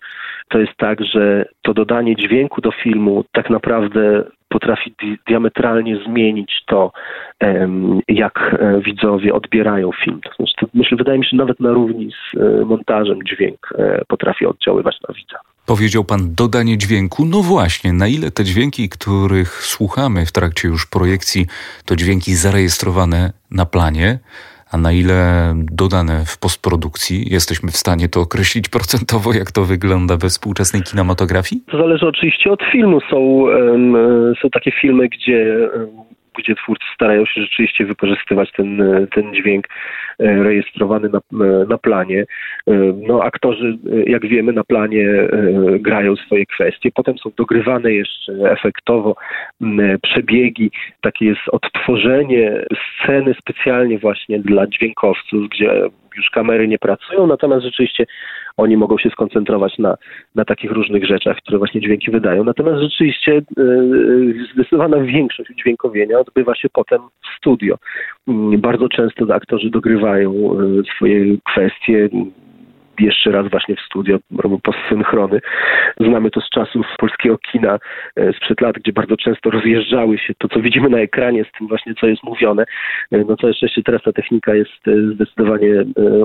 To 0.49 0.59
jest 0.59 0.77
tak, 0.77 1.05
że 1.05 1.45
to 1.63 1.75
dodanie 1.75 2.17
dźwięku 2.17 2.61
do 2.61 2.71
filmu 2.71 3.25
tak 3.33 3.51
naprawdę 3.51 4.25
potrafi 4.49 4.95
di 5.03 5.17
diametralnie 5.27 5.97
zmienić 5.97 6.63
to, 6.67 6.93
jak 8.09 8.57
widzowie 8.81 9.35
odbierają 9.35 9.91
film. 10.05 10.21
To 10.21 10.31
znaczy, 10.37 10.53
to 10.61 10.67
myślę, 10.75 10.97
wydaje 10.97 11.19
mi 11.19 11.25
się, 11.25 11.31
że 11.31 11.37
nawet 11.37 11.61
na 11.61 11.73
równi 11.73 12.11
z 12.11 12.39
montażem 12.67 13.19
dźwięk 13.23 13.69
potrafi 14.09 14.47
oddziaływać 14.47 14.97
na 15.09 15.15
widza. 15.15 15.39
Powiedział 15.75 16.05
pan 16.05 16.21
dodanie 16.35 16.79
dźwięku. 16.79 17.25
No 17.25 17.43
właśnie, 17.43 17.93
na 17.93 18.07
ile 18.07 18.31
te 18.31 18.45
dźwięki, 18.45 18.89
których 18.89 19.49
słuchamy 19.49 20.27
w 20.27 20.33
trakcie 20.33 20.69
już 20.69 20.87
projekcji, 20.87 21.47
to 21.87 21.97
dźwięki 21.97 22.35
zarejestrowane 22.35 23.33
na 23.51 23.67
planie, 23.67 24.19
a 24.73 24.77
na 24.79 24.93
ile 24.93 25.53
dodane 25.73 26.25
w 26.27 26.39
postprodukcji? 26.39 27.17
Jesteśmy 27.31 27.71
w 27.71 27.77
stanie 27.77 28.09
to 28.09 28.21
określić 28.21 28.69
procentowo, 28.69 29.33
jak 29.33 29.53
to 29.53 29.65
wygląda 29.65 30.17
we 30.17 30.29
współczesnej 30.29 30.83
kinematografii? 30.83 31.63
To 31.71 31.79
zależy 31.79 32.07
oczywiście 32.07 32.51
od 32.53 32.63
filmu. 32.73 33.01
Są, 33.11 33.45
są 34.43 34.51
takie 34.51 34.73
filmy, 34.81 35.09
gdzie 35.09 35.69
gdzie 36.39 36.55
twórcy 36.55 36.85
starają 36.95 37.27
się 37.27 37.41
rzeczywiście 37.43 37.85
wykorzystywać 37.85 38.53
ten, 38.57 38.83
ten 39.15 39.35
dźwięk 39.35 39.69
rejestrowany 40.19 41.09
na, 41.09 41.21
na 41.69 41.79
planie. 41.79 42.27
E, 42.67 42.73
no, 43.09 43.23
aktorzy, 43.23 43.79
e, 43.93 44.11
jak 44.11 44.27
wiemy, 44.27 44.53
na 44.53 44.65
planie 44.65 45.29
grają 45.79 46.17
swoje 46.17 46.47
kwestie, 46.47 46.91
potem 46.95 47.19
są 47.19 47.31
dogrywane 47.37 47.93
jeszcze 47.93 48.33
efektowo 48.33 49.17
przebiegi, 50.03 50.71
takie 51.01 51.25
jest 51.25 51.41
odtworzenie 51.53 52.65
sceny 53.03 53.35
specjalnie 53.41 53.99
właśnie 53.99 54.39
dla 54.39 54.67
dźwiękowców, 54.67 55.49
gdzie 55.49 55.71
już 56.19 56.31
kamery 56.31 56.69
nie 56.69 56.79
pracują, 56.79 57.27
natomiast 57.27 57.65
rzeczywiście 57.65 58.07
oni 58.57 58.77
mogą 58.77 58.99
się 58.99 59.11
skoncentrować 59.11 59.79
na, 59.79 59.97
na 60.35 60.45
takich 60.45 60.71
różnych 60.71 61.07
rzeczach, 61.07 61.37
które 61.37 61.59
właśnie 61.59 61.81
dźwięki 61.81 62.11
wydają. 62.11 62.45
Natomiast 62.45 62.83
rzeczywiście 62.83 63.43
yy, 63.57 64.47
zdecydowana 64.55 65.01
większość 65.01 65.51
udźwiękowienia 65.51 66.19
odbywa 66.19 66.55
się 66.55 66.69
potem 66.73 67.01
w 67.03 67.39
studio. 67.39 67.77
Yy, 68.27 68.59
bardzo 68.59 68.89
często 68.89 69.35
aktorzy 69.35 69.71
dogrywają 69.71 70.33
yy, 70.33 70.83
swoje 70.97 71.37
kwestie, 71.53 72.09
jeszcze 73.01 73.31
raz 73.31 73.51
właśnie 73.51 73.77
w 73.77 73.81
studio 73.81 74.19
robią 74.39 74.59
postsynchrony. 74.63 75.41
Znamy 76.01 76.31
to 76.31 76.41
z 76.41 76.51
czasów 76.51 76.87
polskiego 76.99 77.39
kina 77.39 77.79
e, 78.17 78.33
sprzed 78.33 78.61
lat, 78.61 78.77
gdzie 78.77 78.93
bardzo 78.93 79.17
często 79.17 79.51
rozjeżdżały 79.51 80.19
się 80.19 80.35
to, 80.39 80.49
co 80.49 80.61
widzimy 80.61 80.89
na 80.89 80.99
ekranie 80.99 81.45
z 81.45 81.59
tym 81.59 81.69
właśnie, 81.69 81.95
co 81.95 82.07
jest 82.07 82.23
mówione. 82.23 82.65
E, 83.13 83.19
no 83.19 83.37
całe 83.37 83.55
szczęście 83.55 83.83
teraz 83.83 84.03
ta 84.03 84.13
technika 84.13 84.55
jest 84.55 84.89
e, 84.89 85.15
zdecydowanie 85.15 85.69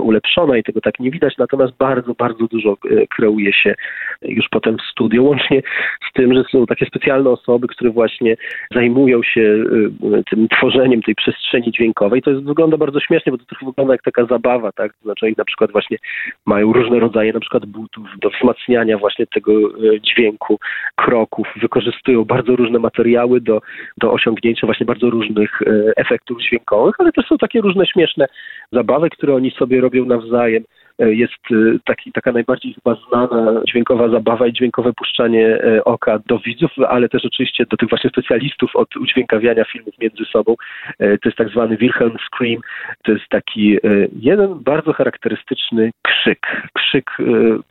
ulepszona 0.02 0.58
i 0.58 0.64
tego 0.64 0.82
tak 0.82 1.00
nie 1.00 1.12
widać, 1.12 1.38
natomiast 1.38 1.78
bardzo, 1.78 2.14
bardzo 2.14 2.48
dużo 2.48 2.78
kreuje 3.10 3.54
się 3.54 3.76
już 4.22 4.46
potem 4.52 4.78
w 4.78 4.82
studio, 4.92 5.24
łącznie 5.24 5.62
z 6.10 6.14
tym, 6.14 6.34
że 6.34 6.44
są 6.52 6.66
takie 6.66 6.86
specjalne 6.86 7.30
osoby, 7.30 7.68
które 7.68 7.90
właśnie 7.92 8.36
zajmują 8.74 9.24
się 9.24 9.64
tym 10.30 10.48
tworzeniem 10.48 11.02
tej 11.02 11.16
przestrzeni 11.16 11.72
dźwiękowej. 11.72 12.22
To 12.22 12.32
jest, 12.32 12.44
wygląda 12.44 12.78
bardzo 12.78 13.00
śmiesznie, 13.00 13.32
bo 13.32 13.38
to 13.38 13.46
trochę 13.46 13.66
wygląda 13.66 13.94
jak 13.94 14.02
taka 14.02 14.26
zabawa, 14.26 14.72
tak? 14.72 14.94
Znaczy 15.02 15.26
oni 15.26 15.36
na 15.38 15.46
przykład 15.46 15.72
właśnie 15.72 15.98
mają 16.46 16.63
mają 16.64 16.74
różne 16.74 17.00
rodzaje 17.00 17.34
na 17.34 17.40
przykład 17.40 17.66
butów 17.66 18.08
do 18.22 18.30
wzmacniania 18.30 18.98
właśnie 18.98 19.28
tego 19.28 19.52
e, 19.54 20.02
dźwięku, 20.02 20.60
kroków, 20.96 21.48
wykorzystują 21.62 22.26
bardzo 22.26 22.56
różne 22.56 22.80
materiały 22.80 23.42
do, 23.42 23.62
do 23.98 24.14
osiągnięcia 24.14 24.68
właśnie 24.68 24.86
bardzo 24.86 25.10
różnych 25.10 25.62
e, 25.62 25.66
efektów 25.96 26.42
dźwiękowych, 26.42 26.96
ale 27.00 27.12
też 27.12 27.26
są 27.26 27.38
takie 27.38 27.62
różne 27.62 27.86
śmieszne 27.86 28.26
zabawy, 28.72 29.10
które 29.10 29.36
oni 29.36 29.52
sobie 29.52 29.82
robią 29.82 30.06
nawzajem. 30.06 30.64
E, 31.00 31.14
jest 31.14 31.34
e, 31.52 31.56
taki, 31.86 32.12
taka 32.12 32.32
najbardziej 32.32 32.74
chyba 32.74 32.98
znana 33.08 33.62
dźwiękowa 33.68 34.10
zabawa 34.10 34.48
i 34.48 34.54
dźwiękowe 34.54 34.94
puszczanie 34.94 35.48
e, 35.48 35.84
oka 35.84 36.20
do 36.26 36.40
widzów, 36.40 36.72
ale 36.90 37.10
też 37.10 37.26
oczywiście 37.26 37.66
do 37.66 37.78
tych 37.78 37.90
właśnie 37.90 38.10
specjalistów 38.10 38.76
od 38.76 38.96
udźwiękawiania 38.96 39.66
filmów 39.66 39.94
między 40.00 40.26
sobą. 40.26 40.56
To 41.00 41.26
jest 41.26 41.38
tak 41.38 41.50
zwany 41.50 41.78
Wilhelm 41.78 42.18
Scream. 42.28 42.62
To 43.04 43.12
jest 43.12 43.28
taki 43.30 43.78
jeden 44.20 44.60
bardzo 44.60 44.94
charakterystyczny 44.94 45.92
krzyk. 46.02 46.40
Krzyk 46.74 47.12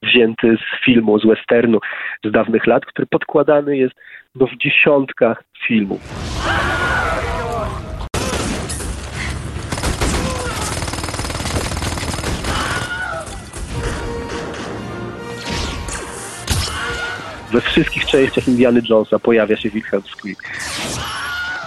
wzięty 0.03 0.57
z 0.57 0.85
filmu, 0.85 1.19
z 1.19 1.27
westernu 1.27 1.79
z 2.25 2.31
dawnych 2.31 2.67
lat, 2.67 2.87
który 2.87 3.07
podkładany 3.07 3.77
jest 3.77 3.95
no, 4.35 4.47
w 4.47 4.57
dziesiątkach 4.57 5.45
filmów. 5.67 6.01
We 17.53 17.61
wszystkich 17.61 18.05
częściach 18.07 18.49
Indiana 18.49 18.81
Jonesa 18.89 19.19
pojawia 19.19 19.57
się 19.57 19.71
Wilhelm 19.71 20.03
Scream. 20.03 20.37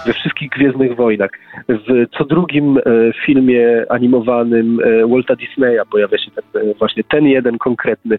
We 0.06 0.12
wszystkich 0.12 0.50
Gwiezdnych 0.50 0.96
Wojnach. 0.96 1.30
W 1.68 2.06
co 2.18 2.24
drugim 2.24 2.78
e, 2.78 2.82
filmie 3.26 3.84
animowanym 3.88 4.80
e, 4.80 5.06
Walta 5.06 5.36
Disneya 5.36 5.80
pojawia 5.90 6.18
się 6.18 6.30
ten, 6.30 6.62
e, 6.62 6.74
właśnie 6.74 7.04
ten 7.04 7.26
jeden 7.26 7.58
konkretny 7.58 8.18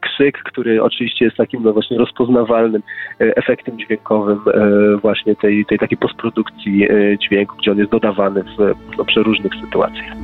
krzyk, 0.00 0.38
który 0.44 0.82
oczywiście 0.82 1.24
jest 1.24 1.36
takim 1.36 1.62
no 1.62 1.72
właśnie 1.72 1.98
rozpoznawalnym 1.98 2.82
efektem 3.18 3.78
dźwiękowym 3.78 4.40
właśnie 5.02 5.36
tej, 5.36 5.66
tej 5.66 5.78
takiej 5.78 5.98
postprodukcji 5.98 6.88
dźwięku, 7.22 7.56
gdzie 7.56 7.70
on 7.70 7.78
jest 7.78 7.90
dodawany 7.90 8.42
w 8.42 8.74
no, 8.98 9.04
przeróżnych 9.04 9.52
sytuacjach. 9.64 10.16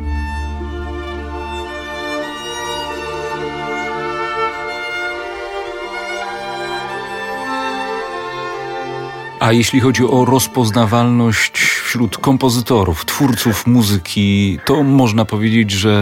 A 9.40 9.52
jeśli 9.52 9.80
chodzi 9.80 10.02
o 10.04 10.24
rozpoznawalność 10.24 11.52
wśród 11.58 12.16
kompozytorów, 12.18 13.04
twórców 13.04 13.66
muzyki, 13.66 14.58
to 14.66 14.82
można 14.82 15.24
powiedzieć, 15.24 15.70
że 15.70 15.92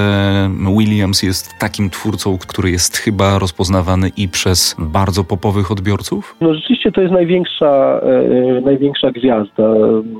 Williams 0.79 1.23
jest 1.23 1.59
takim 1.59 1.91
twórcą, 1.91 2.39
który 2.39 2.71
jest 2.71 2.97
chyba 2.97 3.39
rozpoznawany 3.39 4.09
i 4.17 4.29
przez 4.29 4.77
bardzo 4.79 5.25
popowych 5.25 5.71
odbiorców? 5.71 6.37
No 6.41 6.55
rzeczywiście 6.55 6.93
to 6.93 7.01
jest 7.01 7.13
największa, 7.13 8.01
e, 8.03 8.61
największa 8.61 9.11
gwiazda. 9.11 9.75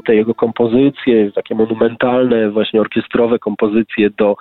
Te 0.07 0.15
jego 0.15 0.35
kompozycje, 0.35 1.33
takie 1.33 1.55
monumentalne, 1.55 2.51
właśnie 2.51 2.81
orkiestrowe 2.81 3.39
kompozycje 3.39 4.11
do, 4.11 4.37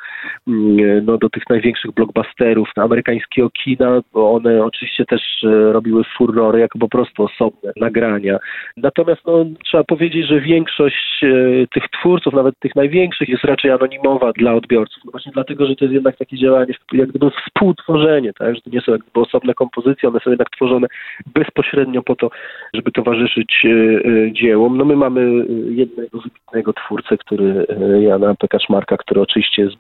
mm, 0.48 1.06
no, 1.06 1.18
do 1.18 1.30
tych 1.30 1.44
największych 1.50 1.92
blockbusterów 1.92 2.70
amerykańskiego 2.76 3.50
kina, 3.50 4.02
bo 4.14 4.34
one 4.34 4.64
oczywiście 4.64 5.06
też 5.06 5.22
e, 5.44 5.74
robiły 5.74 6.04
furrory 6.18 6.60
jako 6.60 6.80
po 6.80 6.90
prostu 6.90 7.24
osobne 7.24 7.72
nagrania. 7.76 8.40
Natomiast 8.78 9.22
no, 9.26 9.46
trzeba 9.66 9.84
powiedzieć, 9.84 10.28
że 10.28 10.42
większość 10.42 11.24
e, 11.24 11.28
tych 11.68 11.84
twórców, 11.90 12.34
nawet 12.34 12.60
tych 12.60 12.76
największych, 12.76 13.30
jest 13.30 13.44
raczej 13.44 13.72
anonimowa 13.72 14.32
dla 14.34 14.54
odbiorców. 14.54 15.04
No 15.06 15.12
właśnie 15.12 15.32
dlatego, 15.32 15.66
że 15.66 15.76
to 15.76 15.86
jest 15.86 15.94
jednak 15.94 16.18
takie 16.18 16.38
działanie, 16.38 16.74
jak 16.94 17.10
gdyby 17.10 17.32
współtworzenie, 17.32 18.34
tak? 18.34 18.56
że 18.56 18.62
to 18.62 18.70
nie 18.70 18.82
są 18.82 18.92
jakby 18.92 19.20
osobne 19.22 19.54
kompozycje, 19.54 20.10
one 20.10 20.20
są 20.20 20.30
jednak 20.30 20.50
tworzone 20.50 20.88
bezpośrednio 21.26 22.04
po 22.04 22.16
to, 22.16 22.30
żeby 22.74 22.92
towarzyszyć 22.92 23.66
e, 23.66 23.70
e, 23.70 24.32
dziełom. 24.32 24.78
No 24.78 24.86
my 24.86 24.96
mamy 24.96 25.46
jednego 25.70 26.20
wybitnego 26.20 26.74
twórcę, 26.74 27.18
który 27.18 27.66
Jana 28.00 28.36
Pekaszmarka, 28.36 28.98
który 28.98 29.22
oczywiście 29.22 29.62
jest 29.62 29.76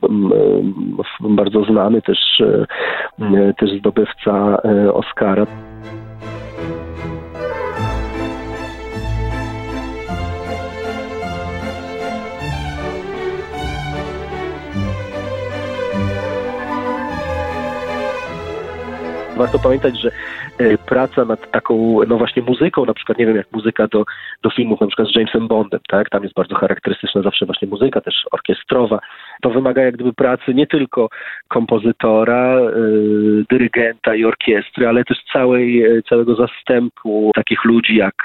bardzo 1.19 1.63
znany, 1.63 2.01
też, 2.01 2.43
też 3.59 3.69
zdobywca 3.79 4.61
Oscara. 4.93 5.45
Warto 19.35 19.59
pamiętać, 19.59 19.99
że 19.99 20.11
praca 20.85 21.25
nad 21.25 21.51
taką, 21.51 21.99
no 22.07 22.17
właśnie 22.17 22.41
muzyką, 22.41 22.85
na 22.85 22.93
przykład, 22.93 23.17
nie 23.17 23.25
wiem, 23.25 23.35
jak 23.35 23.51
muzyka 23.51 23.87
do, 23.87 24.03
do 24.43 24.49
filmów, 24.49 24.81
na 24.81 24.87
przykład 24.87 25.07
z 25.07 25.15
Jamesem 25.15 25.47
Bondem, 25.47 25.79
tak, 25.87 26.09
tam 26.09 26.23
jest 26.23 26.35
bardzo 26.35 26.55
charakterystyczna 26.55 27.21
zawsze 27.21 27.45
właśnie 27.45 27.67
muzyka, 27.67 28.01
też 28.01 28.15
orkiestrowa. 28.31 28.99
To 29.41 29.49
wymaga 29.49 29.81
jak 29.81 29.93
gdyby 29.93 30.13
pracy 30.13 30.53
nie 30.53 30.67
tylko 30.67 31.09
kompozytora, 31.47 32.59
yy, 32.59 33.43
dyrygenta 33.49 34.15
i 34.15 34.25
orkiestry, 34.25 34.87
ale 34.87 35.03
też 35.03 35.17
całej, 35.33 35.85
całego 36.09 36.35
zastępu 36.35 37.31
takich 37.35 37.65
ludzi, 37.65 37.95
jak, 37.95 38.15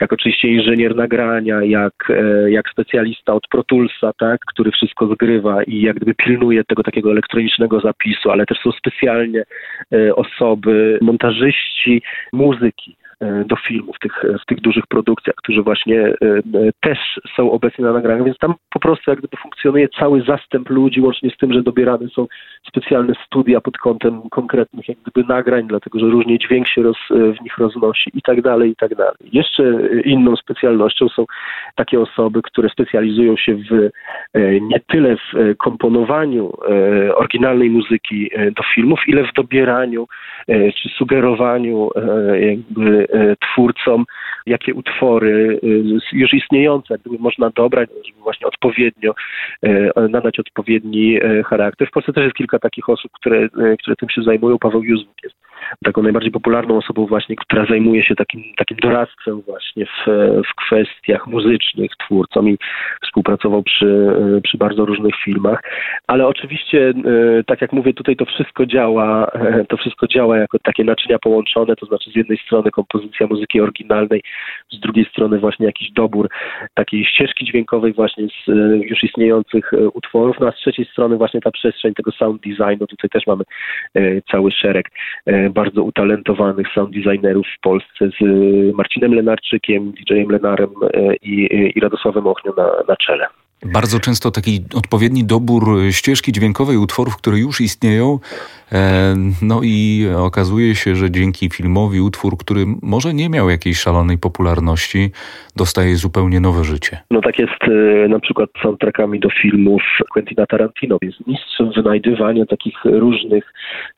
jak 0.00 0.12
oczywiście 0.12 0.48
inżynier 0.48 0.96
nagrania, 0.96 1.62
jak, 1.62 2.12
jak 2.48 2.68
specjalista 2.68 3.34
od 3.34 3.48
Pro 3.48 3.62
Toolsa, 3.62 4.12
tak, 4.18 4.40
który 4.46 4.70
wszystko 4.70 5.06
zgrywa 5.06 5.62
i 5.62 5.80
jak 5.80 5.96
gdyby 5.96 6.14
pilnuje 6.14 6.64
tego 6.64 6.82
takiego 6.82 7.10
elektronicznego 7.10 7.80
zapisu, 7.80 8.30
ale 8.30 8.46
też 8.46 8.58
są 8.58 8.72
specjalnie 8.72 9.44
osoby, 10.16 10.98
montażyści 11.02 11.48
muzyki, 12.32 12.96
do 13.20 13.56
filmu 13.56 13.92
w 13.92 13.98
tych, 13.98 14.22
w 14.42 14.46
tych 14.46 14.60
dużych 14.60 14.86
produkcjach, 14.86 15.36
którzy 15.36 15.62
właśnie 15.62 16.14
też 16.80 16.98
są 17.36 17.50
obecni 17.50 17.84
na 17.84 17.92
nagraniach, 17.92 18.24
więc 18.24 18.38
tam 18.38 18.54
po 18.70 18.80
prostu 18.80 19.10
jak 19.10 19.18
gdyby 19.18 19.36
funkcjonuje 19.36 19.88
cały 19.88 20.22
zastęp 20.22 20.70
ludzi, 20.70 21.00
łącznie 21.00 21.30
z 21.30 21.36
tym, 21.36 21.52
że 21.52 21.62
dobierane 21.62 22.08
są 22.08 22.26
specjalne 22.68 23.14
studia 23.26 23.60
pod 23.60 23.78
kątem 23.78 24.22
konkretnych 24.30 24.88
jak 24.88 24.98
gdyby 24.98 25.28
nagrań, 25.28 25.66
dlatego 25.66 25.98
że 25.98 26.06
różnie 26.06 26.38
dźwięk 26.38 26.68
się 26.68 26.82
roz, 26.82 26.96
w 27.10 27.42
nich 27.42 27.58
roznosi 27.58 28.10
i 28.14 28.22
tak 28.22 28.42
dalej, 28.42 28.70
i 28.70 28.76
tak 28.76 28.94
dalej. 28.94 29.16
Jeszcze 29.32 29.88
inną 30.04 30.36
specjalnością 30.36 31.08
są 31.08 31.24
takie 31.74 32.00
osoby, 32.00 32.42
które 32.42 32.68
specjalizują 32.68 33.36
się 33.36 33.54
w 33.54 33.90
nie 34.60 34.80
tyle 34.86 35.16
w 35.16 35.56
komponowaniu 35.56 36.52
oryginalnej 37.14 37.70
muzyki 37.70 38.30
do 38.56 38.62
filmów, 38.74 39.00
ile 39.06 39.24
w 39.24 39.32
dobieraniu 39.32 40.06
czy 40.48 40.88
sugerowaniu 40.88 41.90
jakby 42.40 43.07
twórcom, 43.40 44.04
jakie 44.46 44.74
utwory 44.74 45.60
już 46.12 46.34
istniejące 46.34 46.94
jakby 46.94 47.22
można 47.22 47.50
dobrać, 47.50 47.90
żeby 48.06 48.20
właśnie 48.20 48.46
odpowiednio 48.46 49.14
nadać 50.10 50.38
odpowiedni 50.38 51.18
charakter. 51.44 51.88
W 51.88 51.90
Polsce 51.90 52.12
też 52.12 52.24
jest 52.24 52.36
kilka 52.36 52.58
takich 52.58 52.88
osób, 52.88 53.12
które, 53.12 53.48
które 53.78 53.96
tym 53.96 54.08
się 54.08 54.22
zajmują. 54.22 54.58
Paweł 54.58 54.82
Józwik 54.82 55.22
jest 55.22 55.36
taką 55.84 56.02
najbardziej 56.02 56.30
popularną 56.30 56.76
osobą 56.76 57.06
właśnie, 57.06 57.36
która 57.36 57.66
zajmuje 57.66 58.04
się 58.04 58.14
takim, 58.14 58.42
takim 58.56 58.76
doradztwem 58.76 59.40
właśnie 59.40 59.86
w, 59.86 60.06
w 60.50 60.54
kwestiach 60.54 61.26
muzycznych 61.26 61.90
twórcom 61.96 62.48
i 62.48 62.58
współpracował 63.02 63.62
przy, 63.62 64.12
przy 64.42 64.58
bardzo 64.58 64.84
różnych 64.84 65.14
filmach. 65.24 65.62
Ale 66.06 66.26
oczywiście, 66.26 66.92
tak 67.46 67.60
jak 67.60 67.72
mówię, 67.72 67.94
tutaj 67.94 68.16
to 68.16 68.24
wszystko 68.24 68.66
działa, 68.66 69.30
to 69.68 69.76
wszystko 69.76 70.06
działa 70.06 70.38
jako 70.38 70.58
takie 70.58 70.84
naczynia 70.84 71.18
połączone, 71.18 71.76
to 71.76 71.86
znaczy 71.86 72.10
z 72.10 72.16
jednej 72.16 72.38
strony 72.38 72.70
kompozycja 72.70 72.97
muzyki 73.30 73.60
oryginalnej, 73.60 74.22
z 74.70 74.80
drugiej 74.80 75.04
strony 75.04 75.38
właśnie 75.38 75.66
jakiś 75.66 75.92
dobór 75.92 76.28
takiej 76.74 77.04
ścieżki 77.04 77.44
dźwiękowej 77.44 77.92
właśnie 77.92 78.26
z 78.28 78.46
już 78.90 79.04
istniejących 79.04 79.70
utworów, 79.94 80.36
no 80.40 80.46
a 80.48 80.52
z 80.52 80.56
trzeciej 80.56 80.86
strony 80.86 81.16
właśnie 81.16 81.40
ta 81.40 81.50
przestrzeń 81.50 81.94
tego 81.94 82.12
sound 82.12 82.42
designu, 82.42 82.86
tutaj 82.86 83.10
też 83.10 83.26
mamy 83.26 83.44
cały 84.30 84.50
szereg 84.50 84.90
bardzo 85.50 85.82
utalentowanych 85.82 86.68
sound 86.74 86.94
designerów 86.94 87.46
w 87.58 87.60
Polsce 87.60 88.10
z 88.20 88.24
Marcinem 88.74 89.14
Lenarczykiem, 89.14 89.92
DJ-em 89.92 90.30
Lenarem 90.30 90.70
i, 91.22 91.48
i 91.76 91.80
Radosławem 91.80 92.26
Ochnią 92.26 92.52
na, 92.56 92.70
na 92.88 92.96
czele. 92.96 93.26
Bardzo 93.64 94.00
często 94.00 94.30
taki 94.30 94.60
odpowiedni 94.74 95.24
dobór 95.24 95.62
ścieżki 95.90 96.32
dźwiękowej 96.32 96.76
utworów, 96.76 97.16
które 97.16 97.38
już 97.38 97.60
istnieją. 97.60 98.18
E, 98.72 99.14
no 99.42 99.60
i 99.62 100.06
okazuje 100.16 100.74
się, 100.74 100.94
że 100.94 101.10
dzięki 101.10 101.50
filmowi 101.50 102.00
utwór, 102.00 102.36
który 102.38 102.64
może 102.82 103.14
nie 103.14 103.28
miał 103.28 103.50
jakiejś 103.50 103.78
szalonej 103.78 104.18
popularności, 104.18 105.10
dostaje 105.56 105.96
zupełnie 105.96 106.40
nowe 106.40 106.64
życie. 106.64 106.98
No 107.10 107.20
tak 107.20 107.38
jest 107.38 107.62
e, 107.62 108.08
na 108.08 108.20
przykład 108.20 108.50
z 108.58 108.62
soundtrackami 108.62 109.20
do 109.20 109.28
filmów 109.42 109.82
Quentina 110.12 110.46
Tarantino. 110.46 110.98
Jest 111.02 111.26
mistrzem 111.26 111.72
wynajdywania 111.76 112.46
takich 112.46 112.84
różnych 112.84 113.52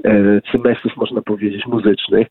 e, 0.05 0.41
cymesów, 0.53 0.97
można 0.97 1.23
powiedzieć, 1.23 1.67
muzycznych. 1.67 2.27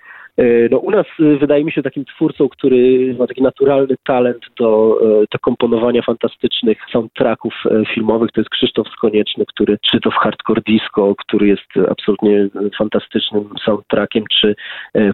No, 0.72 0.78
u 0.78 0.92
nas 0.92 1.06
wydaje 1.40 1.66
mi 1.66 1.72
się 1.72 1.82
takim 1.84 2.06
twórcą, 2.06 2.50
który 2.50 3.16
ma 3.20 3.28
taki 3.28 3.42
naturalny 3.42 3.96
talent 4.04 4.46
do, 4.60 5.00
do 5.32 5.40
komponowania 5.42 6.02
fantastycznych 6.02 6.78
soundtracków 6.92 7.54
filmowych, 7.94 8.32
to 8.32 8.42
jest 8.42 8.50
Krzysztof 8.50 8.88
Skonieczny, 8.88 9.46
który 9.46 9.78
czy 9.92 10.00
to 10.00 10.12
w 10.12 10.14
Hardcore 10.14 10.62
Disco, 10.68 11.16
który 11.18 11.48
jest 11.48 11.90
absolutnie 11.92 12.48
fantastycznym 12.78 13.50
soundtrackiem, 13.66 14.24
czy 14.42 14.56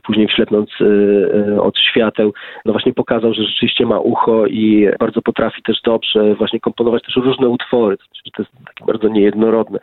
później 0.03 0.27
wślepnąc 0.27 0.70
od 1.60 1.79
świateł, 1.79 2.34
no 2.65 2.72
właśnie 2.72 2.94
pokazał, 2.94 3.34
że 3.34 3.44
rzeczywiście 3.44 3.86
ma 3.86 4.00
ucho 4.00 4.46
i 4.46 4.88
bardzo 5.00 5.22
potrafi 5.22 5.62
też 5.62 5.82
dobrze 5.82 6.36
właśnie 6.36 6.60
komponować 6.60 7.03
też 7.03 7.15
różne 7.15 7.50
utwory, 7.50 7.98
to 7.98 8.44
jest 8.44 8.51
takie 8.65 8.86
bardzo 8.86 9.08
niejednorodne. 9.08 9.79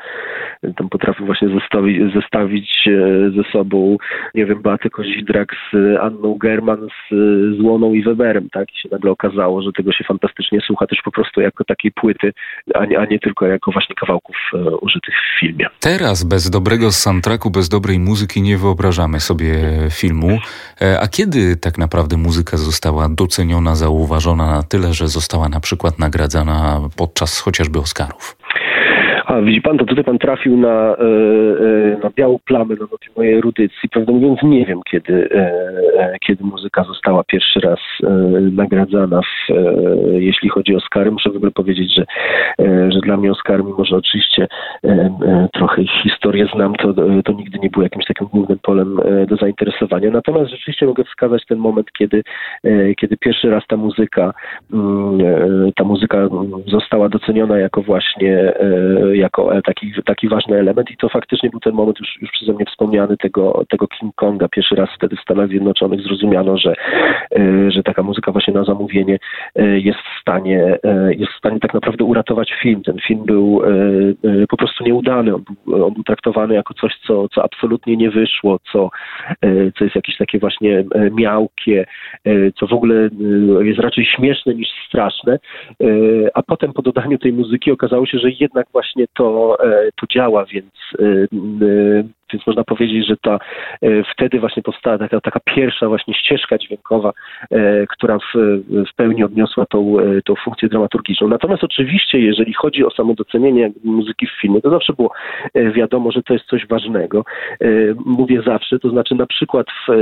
Tam 0.77 0.89
potrafił 0.89 1.27
właśnie 1.27 1.49
zestawić, 1.49 2.13
zestawić 2.15 2.89
ze 3.37 3.53
sobą, 3.53 3.97
nie 4.35 4.47
wiem, 4.47 4.63
Beatę 4.63 4.91
Kozidrę 4.91 5.32
Drak 5.33 5.49
z 5.73 5.77
Anną 6.01 6.39
German, 6.39 6.89
z, 7.11 7.61
Łoną 7.61 7.93
i 7.93 8.03
Weberem, 8.03 8.49
tak? 8.51 8.69
I 8.75 8.79
się 8.79 8.89
nagle 8.93 9.11
okazało, 9.11 9.63
że 9.63 9.73
tego 9.73 9.93
się 9.93 10.05
fantastycznie 10.05 10.61
słucha 10.67 10.87
też 10.87 10.99
po 11.05 11.11
prostu 11.11 11.41
jako 11.41 11.65
takiej 11.65 11.93
płyty, 11.93 12.33
a 12.75 12.85
nie, 12.85 12.99
a 12.99 13.05
nie 13.05 13.19
tylko 13.19 13.47
jako 13.47 13.73
właśnie 13.73 13.95
kawałków 13.95 14.37
e, 14.55 14.77
użytych 14.77 15.15
w 15.15 15.41
filmie. 15.41 15.67
Teraz 15.81 16.25
bez 16.25 16.51
dobrego 16.51 16.93
soundtracku, 16.93 17.51
bez 17.51 17.69
dobrej 17.69 17.99
muzyki 17.99 18.43
nie 18.43 18.57
wyobrażamy 18.59 19.21
sobie 19.21 19.55
filmu. 19.91 20.39
E, 20.83 21.01
a 21.01 21.09
kiedy 21.09 21.57
tak 21.57 21.79
naprawdę 21.79 22.17
muzyka 22.17 22.57
została 22.57 23.09
doceniona, 23.09 23.75
zauważona 23.75 24.47
na 24.57 24.63
tyle, 24.63 24.93
że 24.93 25.09
została 25.09 25.49
na 25.49 25.61
przykład 25.61 25.99
nagradzana 25.99 26.81
podczas 26.97 27.41
chociażby 27.41 27.79
Oscarów? 27.79 28.37
A 29.27 29.41
widzi 29.41 29.61
pan, 29.61 29.79
to 29.79 29.85
tutaj 29.85 30.05
pan 30.05 30.19
trafił 30.19 30.57
na, 30.57 30.69
e, 30.69 31.05
e, 31.95 31.99
na 32.03 32.11
białą 32.17 32.39
plamę 32.45 32.75
na 32.81 32.87
tej 32.87 33.09
mojej 33.17 33.35
erudycji. 33.35 33.89
Prawdę 33.89 34.13
mówiąc, 34.13 34.43
nie 34.43 34.67
wiem, 34.67 34.81
kiedy, 34.91 35.29
e, 35.35 36.17
kiedy 36.27 36.45
muzyka 36.45 36.85
została 36.85 37.25
pierwszy 37.25 37.61
raz 37.61 37.79
nagradzana, 38.53 39.21
w, 39.21 39.55
jeśli 40.13 40.49
chodzi 40.49 40.75
o 40.75 40.79
Oscary. 40.79 41.11
Muszę 41.11 41.31
w 41.31 41.37
ogóle 41.37 41.51
powiedzieć, 41.51 41.95
że, 41.95 42.05
że 42.91 43.01
dla 43.01 43.17
mnie 43.17 43.31
Oscar, 43.33 43.65
mimo 43.65 43.85
że 43.85 43.97
oczywiście 43.97 44.49
trochę 45.53 45.85
historię 46.03 46.47
znam, 46.55 46.75
to, 46.75 46.95
to 47.25 47.33
nigdy 47.33 47.59
nie 47.59 47.71
był 47.71 47.83
jakimś 47.83 48.05
takim 48.07 48.27
głównym 48.27 48.59
polem 48.63 48.97
do 49.29 49.37
zainteresowania. 49.37 50.11
Natomiast 50.11 50.51
rzeczywiście 50.51 50.87
mogę 50.87 51.05
wskazać 51.05 51.47
ten 51.47 51.59
moment, 51.59 51.93
kiedy, 51.93 52.23
kiedy 52.97 53.17
pierwszy 53.17 53.51
raz 53.51 53.67
ta 53.69 53.77
muzyka, 53.77 54.35
mm, 54.73 55.73
ta 55.77 55.85
muzyka 55.85 56.29
została 56.67 57.09
doceniona 57.09 57.59
jako 57.59 57.83
właśnie 57.83 58.53
jako 59.17 59.57
e, 59.57 59.63
taki, 59.63 59.93
taki 60.05 60.29
ważny 60.29 60.59
element 60.59 60.91
i 60.91 60.97
to 60.97 61.09
faktycznie 61.09 61.51
był 61.51 61.61
ten 61.61 61.75
moment 61.75 62.01
już, 62.01 62.23
już 62.23 62.31
przeze 62.31 62.53
mnie 62.53 62.65
wspomniany 62.65 63.17
tego, 63.17 63.65
tego 63.69 63.87
King 63.89 64.15
Konga. 64.15 64.49
Pierwszy 64.49 64.75
raz 64.75 64.91
wtedy 64.97 65.17
w 65.17 65.21
Stanach 65.21 65.49
Zjednoczonych 65.49 66.01
zrozumiano, 66.01 66.59
że, 66.59 66.75
e, 67.37 67.71
że 67.71 67.83
taka 67.83 68.03
muzyka 68.03 68.33
właśnie 68.33 68.55
na 68.55 68.65
zamówienie 68.65 69.19
e, 69.57 69.79
jest 69.79 69.99
w 69.99 70.21
stanie, 70.21 70.79
jest 71.11 71.33
w 71.33 71.39
stanie 71.39 71.61
tak 71.61 71.75
naprawdę 71.75 72.05
uratować 72.05 72.53
film. 72.63 72.83
Ten 72.83 72.99
film 73.07 73.25
był 73.25 73.63
po 74.49 74.57
prostu 74.57 74.85
nieudany. 74.85 75.35
On 75.35 75.43
był, 75.43 75.87
on 75.87 75.95
był 75.95 76.03
traktowany 76.03 76.55
jako 76.55 76.75
coś, 76.75 76.93
co, 77.07 77.29
co 77.29 77.45
absolutnie 77.45 77.97
nie 77.97 78.11
wyszło, 78.11 78.59
co, 78.73 78.91
co 79.79 79.85
jest 79.85 79.97
jakieś 79.97 80.17
takie 80.17 80.39
właśnie 80.39 80.85
miałkie, 81.11 81.87
co 82.59 82.67
w 82.67 82.73
ogóle 82.73 83.09
jest 83.61 83.81
raczej 83.81 84.05
śmieszne 84.05 84.55
niż 84.55 84.69
straszne, 84.89 85.39
a 86.35 86.43
potem 86.43 86.73
po 86.73 86.83
dodaniu 86.83 87.19
tej 87.19 87.33
muzyki 87.33 87.73
okazało 87.73 88.07
się, 88.07 88.19
że 88.19 88.31
jednak 88.41 88.67
właśnie 88.73 89.02
to, 89.15 89.57
e, 89.65 89.89
to 90.01 90.07
działa, 90.07 90.45
więc 90.45 90.73
e, 90.99 91.05
więc 92.33 92.47
można 92.47 92.65
powiedzieć, 92.65 93.07
że 93.07 93.17
ta, 93.17 93.39
wtedy 94.13 94.41
właśnie 94.41 94.63
powstała 94.63 94.99
taka, 94.99 95.21
taka 95.21 95.41
pierwsza 95.41 95.89
właśnie 95.89 96.15
ścieżka 96.15 96.59
dźwiękowa, 96.59 97.13
e, 97.51 97.87
która 97.87 98.19
w, 98.19 98.39
w 98.93 98.95
pełni 98.97 99.25
odniosła 99.25 99.67
tą, 99.67 99.97
tą 100.25 100.35
funkcję 100.45 100.69
dramaturgiczną. 100.69 101.29
Natomiast 101.29 101.65
oczywiście, 101.65 102.21
jeżeli 102.21 102.55
chodzi 102.55 102.85
o 102.85 102.91
samo 102.91 103.15
docenienie 103.15 103.71
muzyki 103.85 104.27
w 104.27 104.41
filmie, 104.41 104.61
to 104.61 104.71
zawsze 104.71 104.93
było 104.93 105.11
wiadomo, 105.55 106.13
że 106.13 106.23
to 106.23 106.33
jest 106.33 106.47
coś 106.47 106.67
ważnego. 106.67 107.25
Mówię 108.05 108.43
zawsze, 108.47 108.79
to 108.79 108.91
znaczy 108.91 109.15
na 109.15 109.27
przykład 109.27 109.67
w 109.89 109.93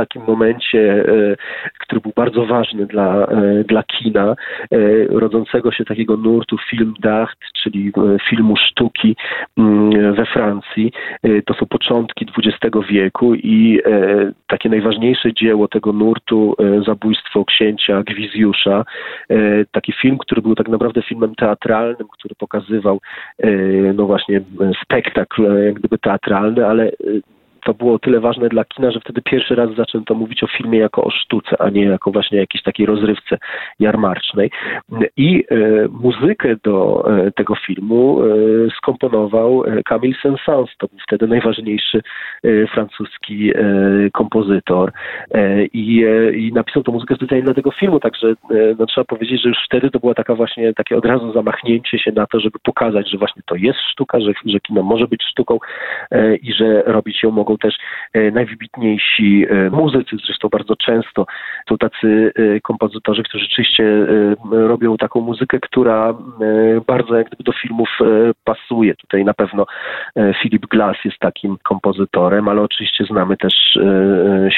takim 0.00 0.22
momencie, 0.26 1.04
który 1.78 2.00
był 2.00 2.12
bardzo 2.16 2.46
ważny 2.46 2.86
dla, 2.86 3.26
dla 3.64 3.82
kina, 3.82 4.36
rodzącego 5.08 5.72
się 5.72 5.84
takiego 5.84 6.16
nurtu 6.16 6.56
film 6.70 6.94
d'art, 7.00 7.38
czyli 7.62 7.92
filmu 8.28 8.56
sztuki 8.56 9.16
mm, 9.58 10.14
we 10.14 10.26
Francji. 10.26 10.92
E, 11.22 11.42
to 11.42 11.54
są 11.54 11.66
początki 11.66 12.26
XX 12.38 12.76
wieku 12.88 13.34
i 13.34 13.80
e, 13.86 14.32
takie 14.46 14.68
najważniejsze 14.68 15.32
dzieło 15.32 15.68
tego 15.68 15.92
nurtu, 15.92 16.54
e, 16.58 16.82
zabójstwo 16.82 17.44
księcia 17.44 18.02
Gwizjusza, 18.02 18.84
taki 19.72 19.92
film, 19.92 20.18
który 20.18 20.42
był 20.42 20.54
tak 20.54 20.68
naprawdę 20.68 21.02
filmem 21.02 21.34
teatralnym, 21.34 22.08
który 22.12 22.34
pokazywał 22.34 23.00
no 23.94 24.06
właśnie 24.06 24.40
spektakl 24.84 25.64
jak 25.64 25.74
gdyby 25.74 25.98
teatralny, 25.98 26.66
ale 26.66 26.90
to 27.64 27.74
było 27.74 27.98
tyle 27.98 28.20
ważne 28.20 28.48
dla 28.48 28.64
kina, 28.64 28.90
że 28.90 29.00
wtedy 29.00 29.22
pierwszy 29.22 29.54
raz 29.54 29.74
zaczęto 29.74 30.14
mówić 30.14 30.42
o 30.42 30.46
filmie 30.46 30.78
jako 30.78 31.04
o 31.04 31.10
sztuce, 31.10 31.56
a 31.62 31.70
nie 31.70 31.84
jako 31.84 32.10
właśnie 32.10 32.38
jakiejś 32.38 32.62
takiej 32.62 32.86
rozrywce 32.86 33.38
jarmarcznej. 33.80 34.50
I 35.16 35.44
e, 35.50 35.56
muzykę 35.88 36.56
do 36.64 37.04
e, 37.10 37.30
tego 37.30 37.54
filmu 37.54 38.22
e, 38.22 38.26
skomponował 38.76 39.62
Camille 39.88 40.16
Saint-Saëns. 40.22 40.68
To 40.78 40.88
był 40.88 40.98
wtedy 41.06 41.26
najważniejszy 41.26 42.00
francuski 42.72 43.52
kompozytor 44.12 44.92
i, 45.72 46.06
i 46.34 46.52
napisał 46.52 46.82
tę 46.82 46.92
muzykę 46.92 47.14
specjalnie 47.14 47.44
dla 47.44 47.54
tego 47.54 47.70
filmu, 47.70 48.00
także 48.00 48.34
no, 48.78 48.86
trzeba 48.86 49.04
powiedzieć, 49.04 49.42
że 49.42 49.48
już 49.48 49.58
wtedy 49.66 49.90
to 49.90 49.98
była 49.98 50.14
taka 50.14 50.34
właśnie 50.34 50.74
takie 50.74 50.96
od 50.96 51.04
razu 51.04 51.32
zamachnięcie 51.32 51.98
się 51.98 52.12
na 52.12 52.26
to, 52.26 52.40
żeby 52.40 52.58
pokazać, 52.62 53.10
że 53.10 53.18
właśnie 53.18 53.42
to 53.46 53.54
jest 53.54 53.78
sztuka, 53.92 54.20
że, 54.20 54.32
że 54.44 54.60
kino 54.60 54.82
może 54.82 55.06
być 55.06 55.22
sztuką 55.30 55.58
i 56.42 56.52
że 56.52 56.82
robić 56.82 57.22
ją 57.22 57.30
mogą 57.30 57.49
mogą 57.50 57.58
też 57.58 57.74
najwybitniejsi 58.32 59.46
muzycy, 59.70 60.16
zresztą 60.26 60.48
bardzo 60.48 60.76
często 60.76 61.26
są 61.68 61.78
tacy 61.78 62.32
kompozytorzy, 62.62 63.22
którzy 63.22 63.44
rzeczywiście 63.44 64.06
robią 64.50 64.96
taką 64.96 65.20
muzykę, 65.20 65.58
która 65.60 66.14
bardzo 66.86 67.16
jak 67.16 67.26
gdyby 67.26 67.44
do 67.44 67.52
filmów 67.52 67.88
pasuje. 68.44 68.94
Tutaj 68.94 69.24
na 69.24 69.34
pewno 69.34 69.66
Philip 70.42 70.66
Glass 70.66 70.96
jest 71.04 71.18
takim 71.18 71.56
kompozytorem, 71.62 72.48
ale 72.48 72.62
oczywiście 72.62 73.04
znamy 73.04 73.36
też 73.36 73.78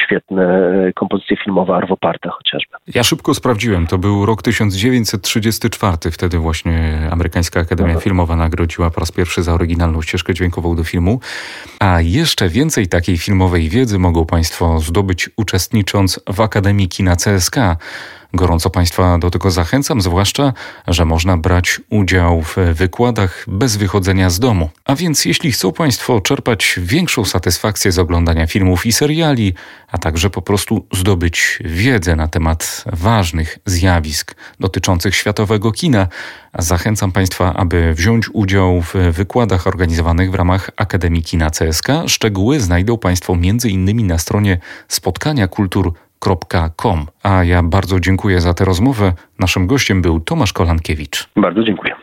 świetne 0.05 0.73
kompozycje 0.95 1.37
filmowe 1.37 1.75
Arvo 1.75 1.97
Parta 1.97 2.31
chociażby. 2.31 2.77
Ja 2.95 3.03
szybko 3.03 3.35
sprawdziłem, 3.35 3.87
to 3.87 3.99
był 3.99 4.27
rok 4.27 4.43
1934, 4.43 5.97
wtedy 6.13 6.39
właśnie 6.39 6.99
Amerykańska 7.13 7.61
Akademia 7.61 8.01
Filmowa 8.01 8.37
nagrodziła 8.37 8.91
po 8.91 9.01
raz 9.01 9.13
pierwszy 9.13 9.43
za 9.43 9.55
oryginalną 9.55 10.03
ścieżkę 10.03 10.35
dźwiękową 10.35 10.77
do 10.77 10.85
filmu, 10.85 11.21
a 11.81 12.01
jeszcze 12.01 12.49
więcej 12.83 12.89
takiej 12.89 13.19
filmowej 13.19 13.69
wiedzy 13.69 13.99
mogą 13.99 14.27
Państwo 14.27 14.81
zdobyć 14.81 15.31
uczestnicząc 15.37 16.21
w 16.27 16.41
Akademii 16.41 16.89
Kina 16.89 17.17
CSK. 17.17 17.57
Gorąco 18.35 18.71
Państwa 18.71 19.19
do 19.19 19.31
tego 19.31 19.51
zachęcam, 19.51 20.01
zwłaszcza, 20.01 20.53
że 20.87 21.05
można 21.05 21.37
brać 21.37 21.81
udział 21.91 22.43
w 22.43 22.57
wykładach 22.75 23.45
bez 23.49 23.77
wychodzenia 23.77 24.31
z 24.31 24.39
domu. 24.39 24.71
A 24.85 24.95
więc 24.95 25.25
jeśli 25.25 25.53
chcą 25.53 25.73
Państwo 25.73 26.21
czerpać 26.21 26.75
większą 26.83 27.25
satysfakcję 27.25 27.93
z 27.93 27.99
oglądania 27.99 28.47
filmów 28.47 28.87
i 28.87 28.93
seriali, 28.93 29.55
a 29.89 29.99
także 29.99 30.31
po 30.31 30.43
prostu 30.43 30.87
zdobyć 30.93 31.59
wiedzę 31.65 32.17
na 32.17 32.29
temat 32.29 32.85
ważnych 32.93 33.59
zjawisk 33.67 34.35
dotyczących 34.61 35.17
światowego 35.17 35.73
kina, 35.73 36.09
zachęcam 36.59 37.13
Państwa, 37.13 37.55
aby 37.55 37.95
wziąć 37.95 38.29
udział 38.33 38.83
w 38.83 38.95
wykładach 38.95 39.67
organizowanych 39.67 40.31
w 40.31 40.35
ramach 40.35 40.71
Akademii 40.77 41.23
Kina 41.23 41.51
CSK. 41.51 41.89
Szczegóły 42.07 42.61
znajdą 42.61 42.99
Państwo 42.99 43.33
m.in. 43.33 44.07
na 44.07 44.19
stronie 44.19 44.59
spotkania 44.89 45.49
kultur 45.49 45.95
www.radiowrocław.com. 46.23 47.07
A 47.23 47.45
ja 47.45 47.63
bardzo 47.63 48.01
dziękuję 48.01 48.41
za 48.41 48.55
tę 48.55 48.65
rozmowę. 48.65 49.13
Naszym 49.39 49.67
gościem 49.67 50.03
był 50.03 50.21
Tomasz 50.21 50.53
Kolankiewicz. 50.53 51.29
Bardzo 51.37 51.63
dziękuję. 51.63 51.95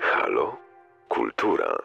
Halo? 0.00 0.56
Kultura. 1.08 1.76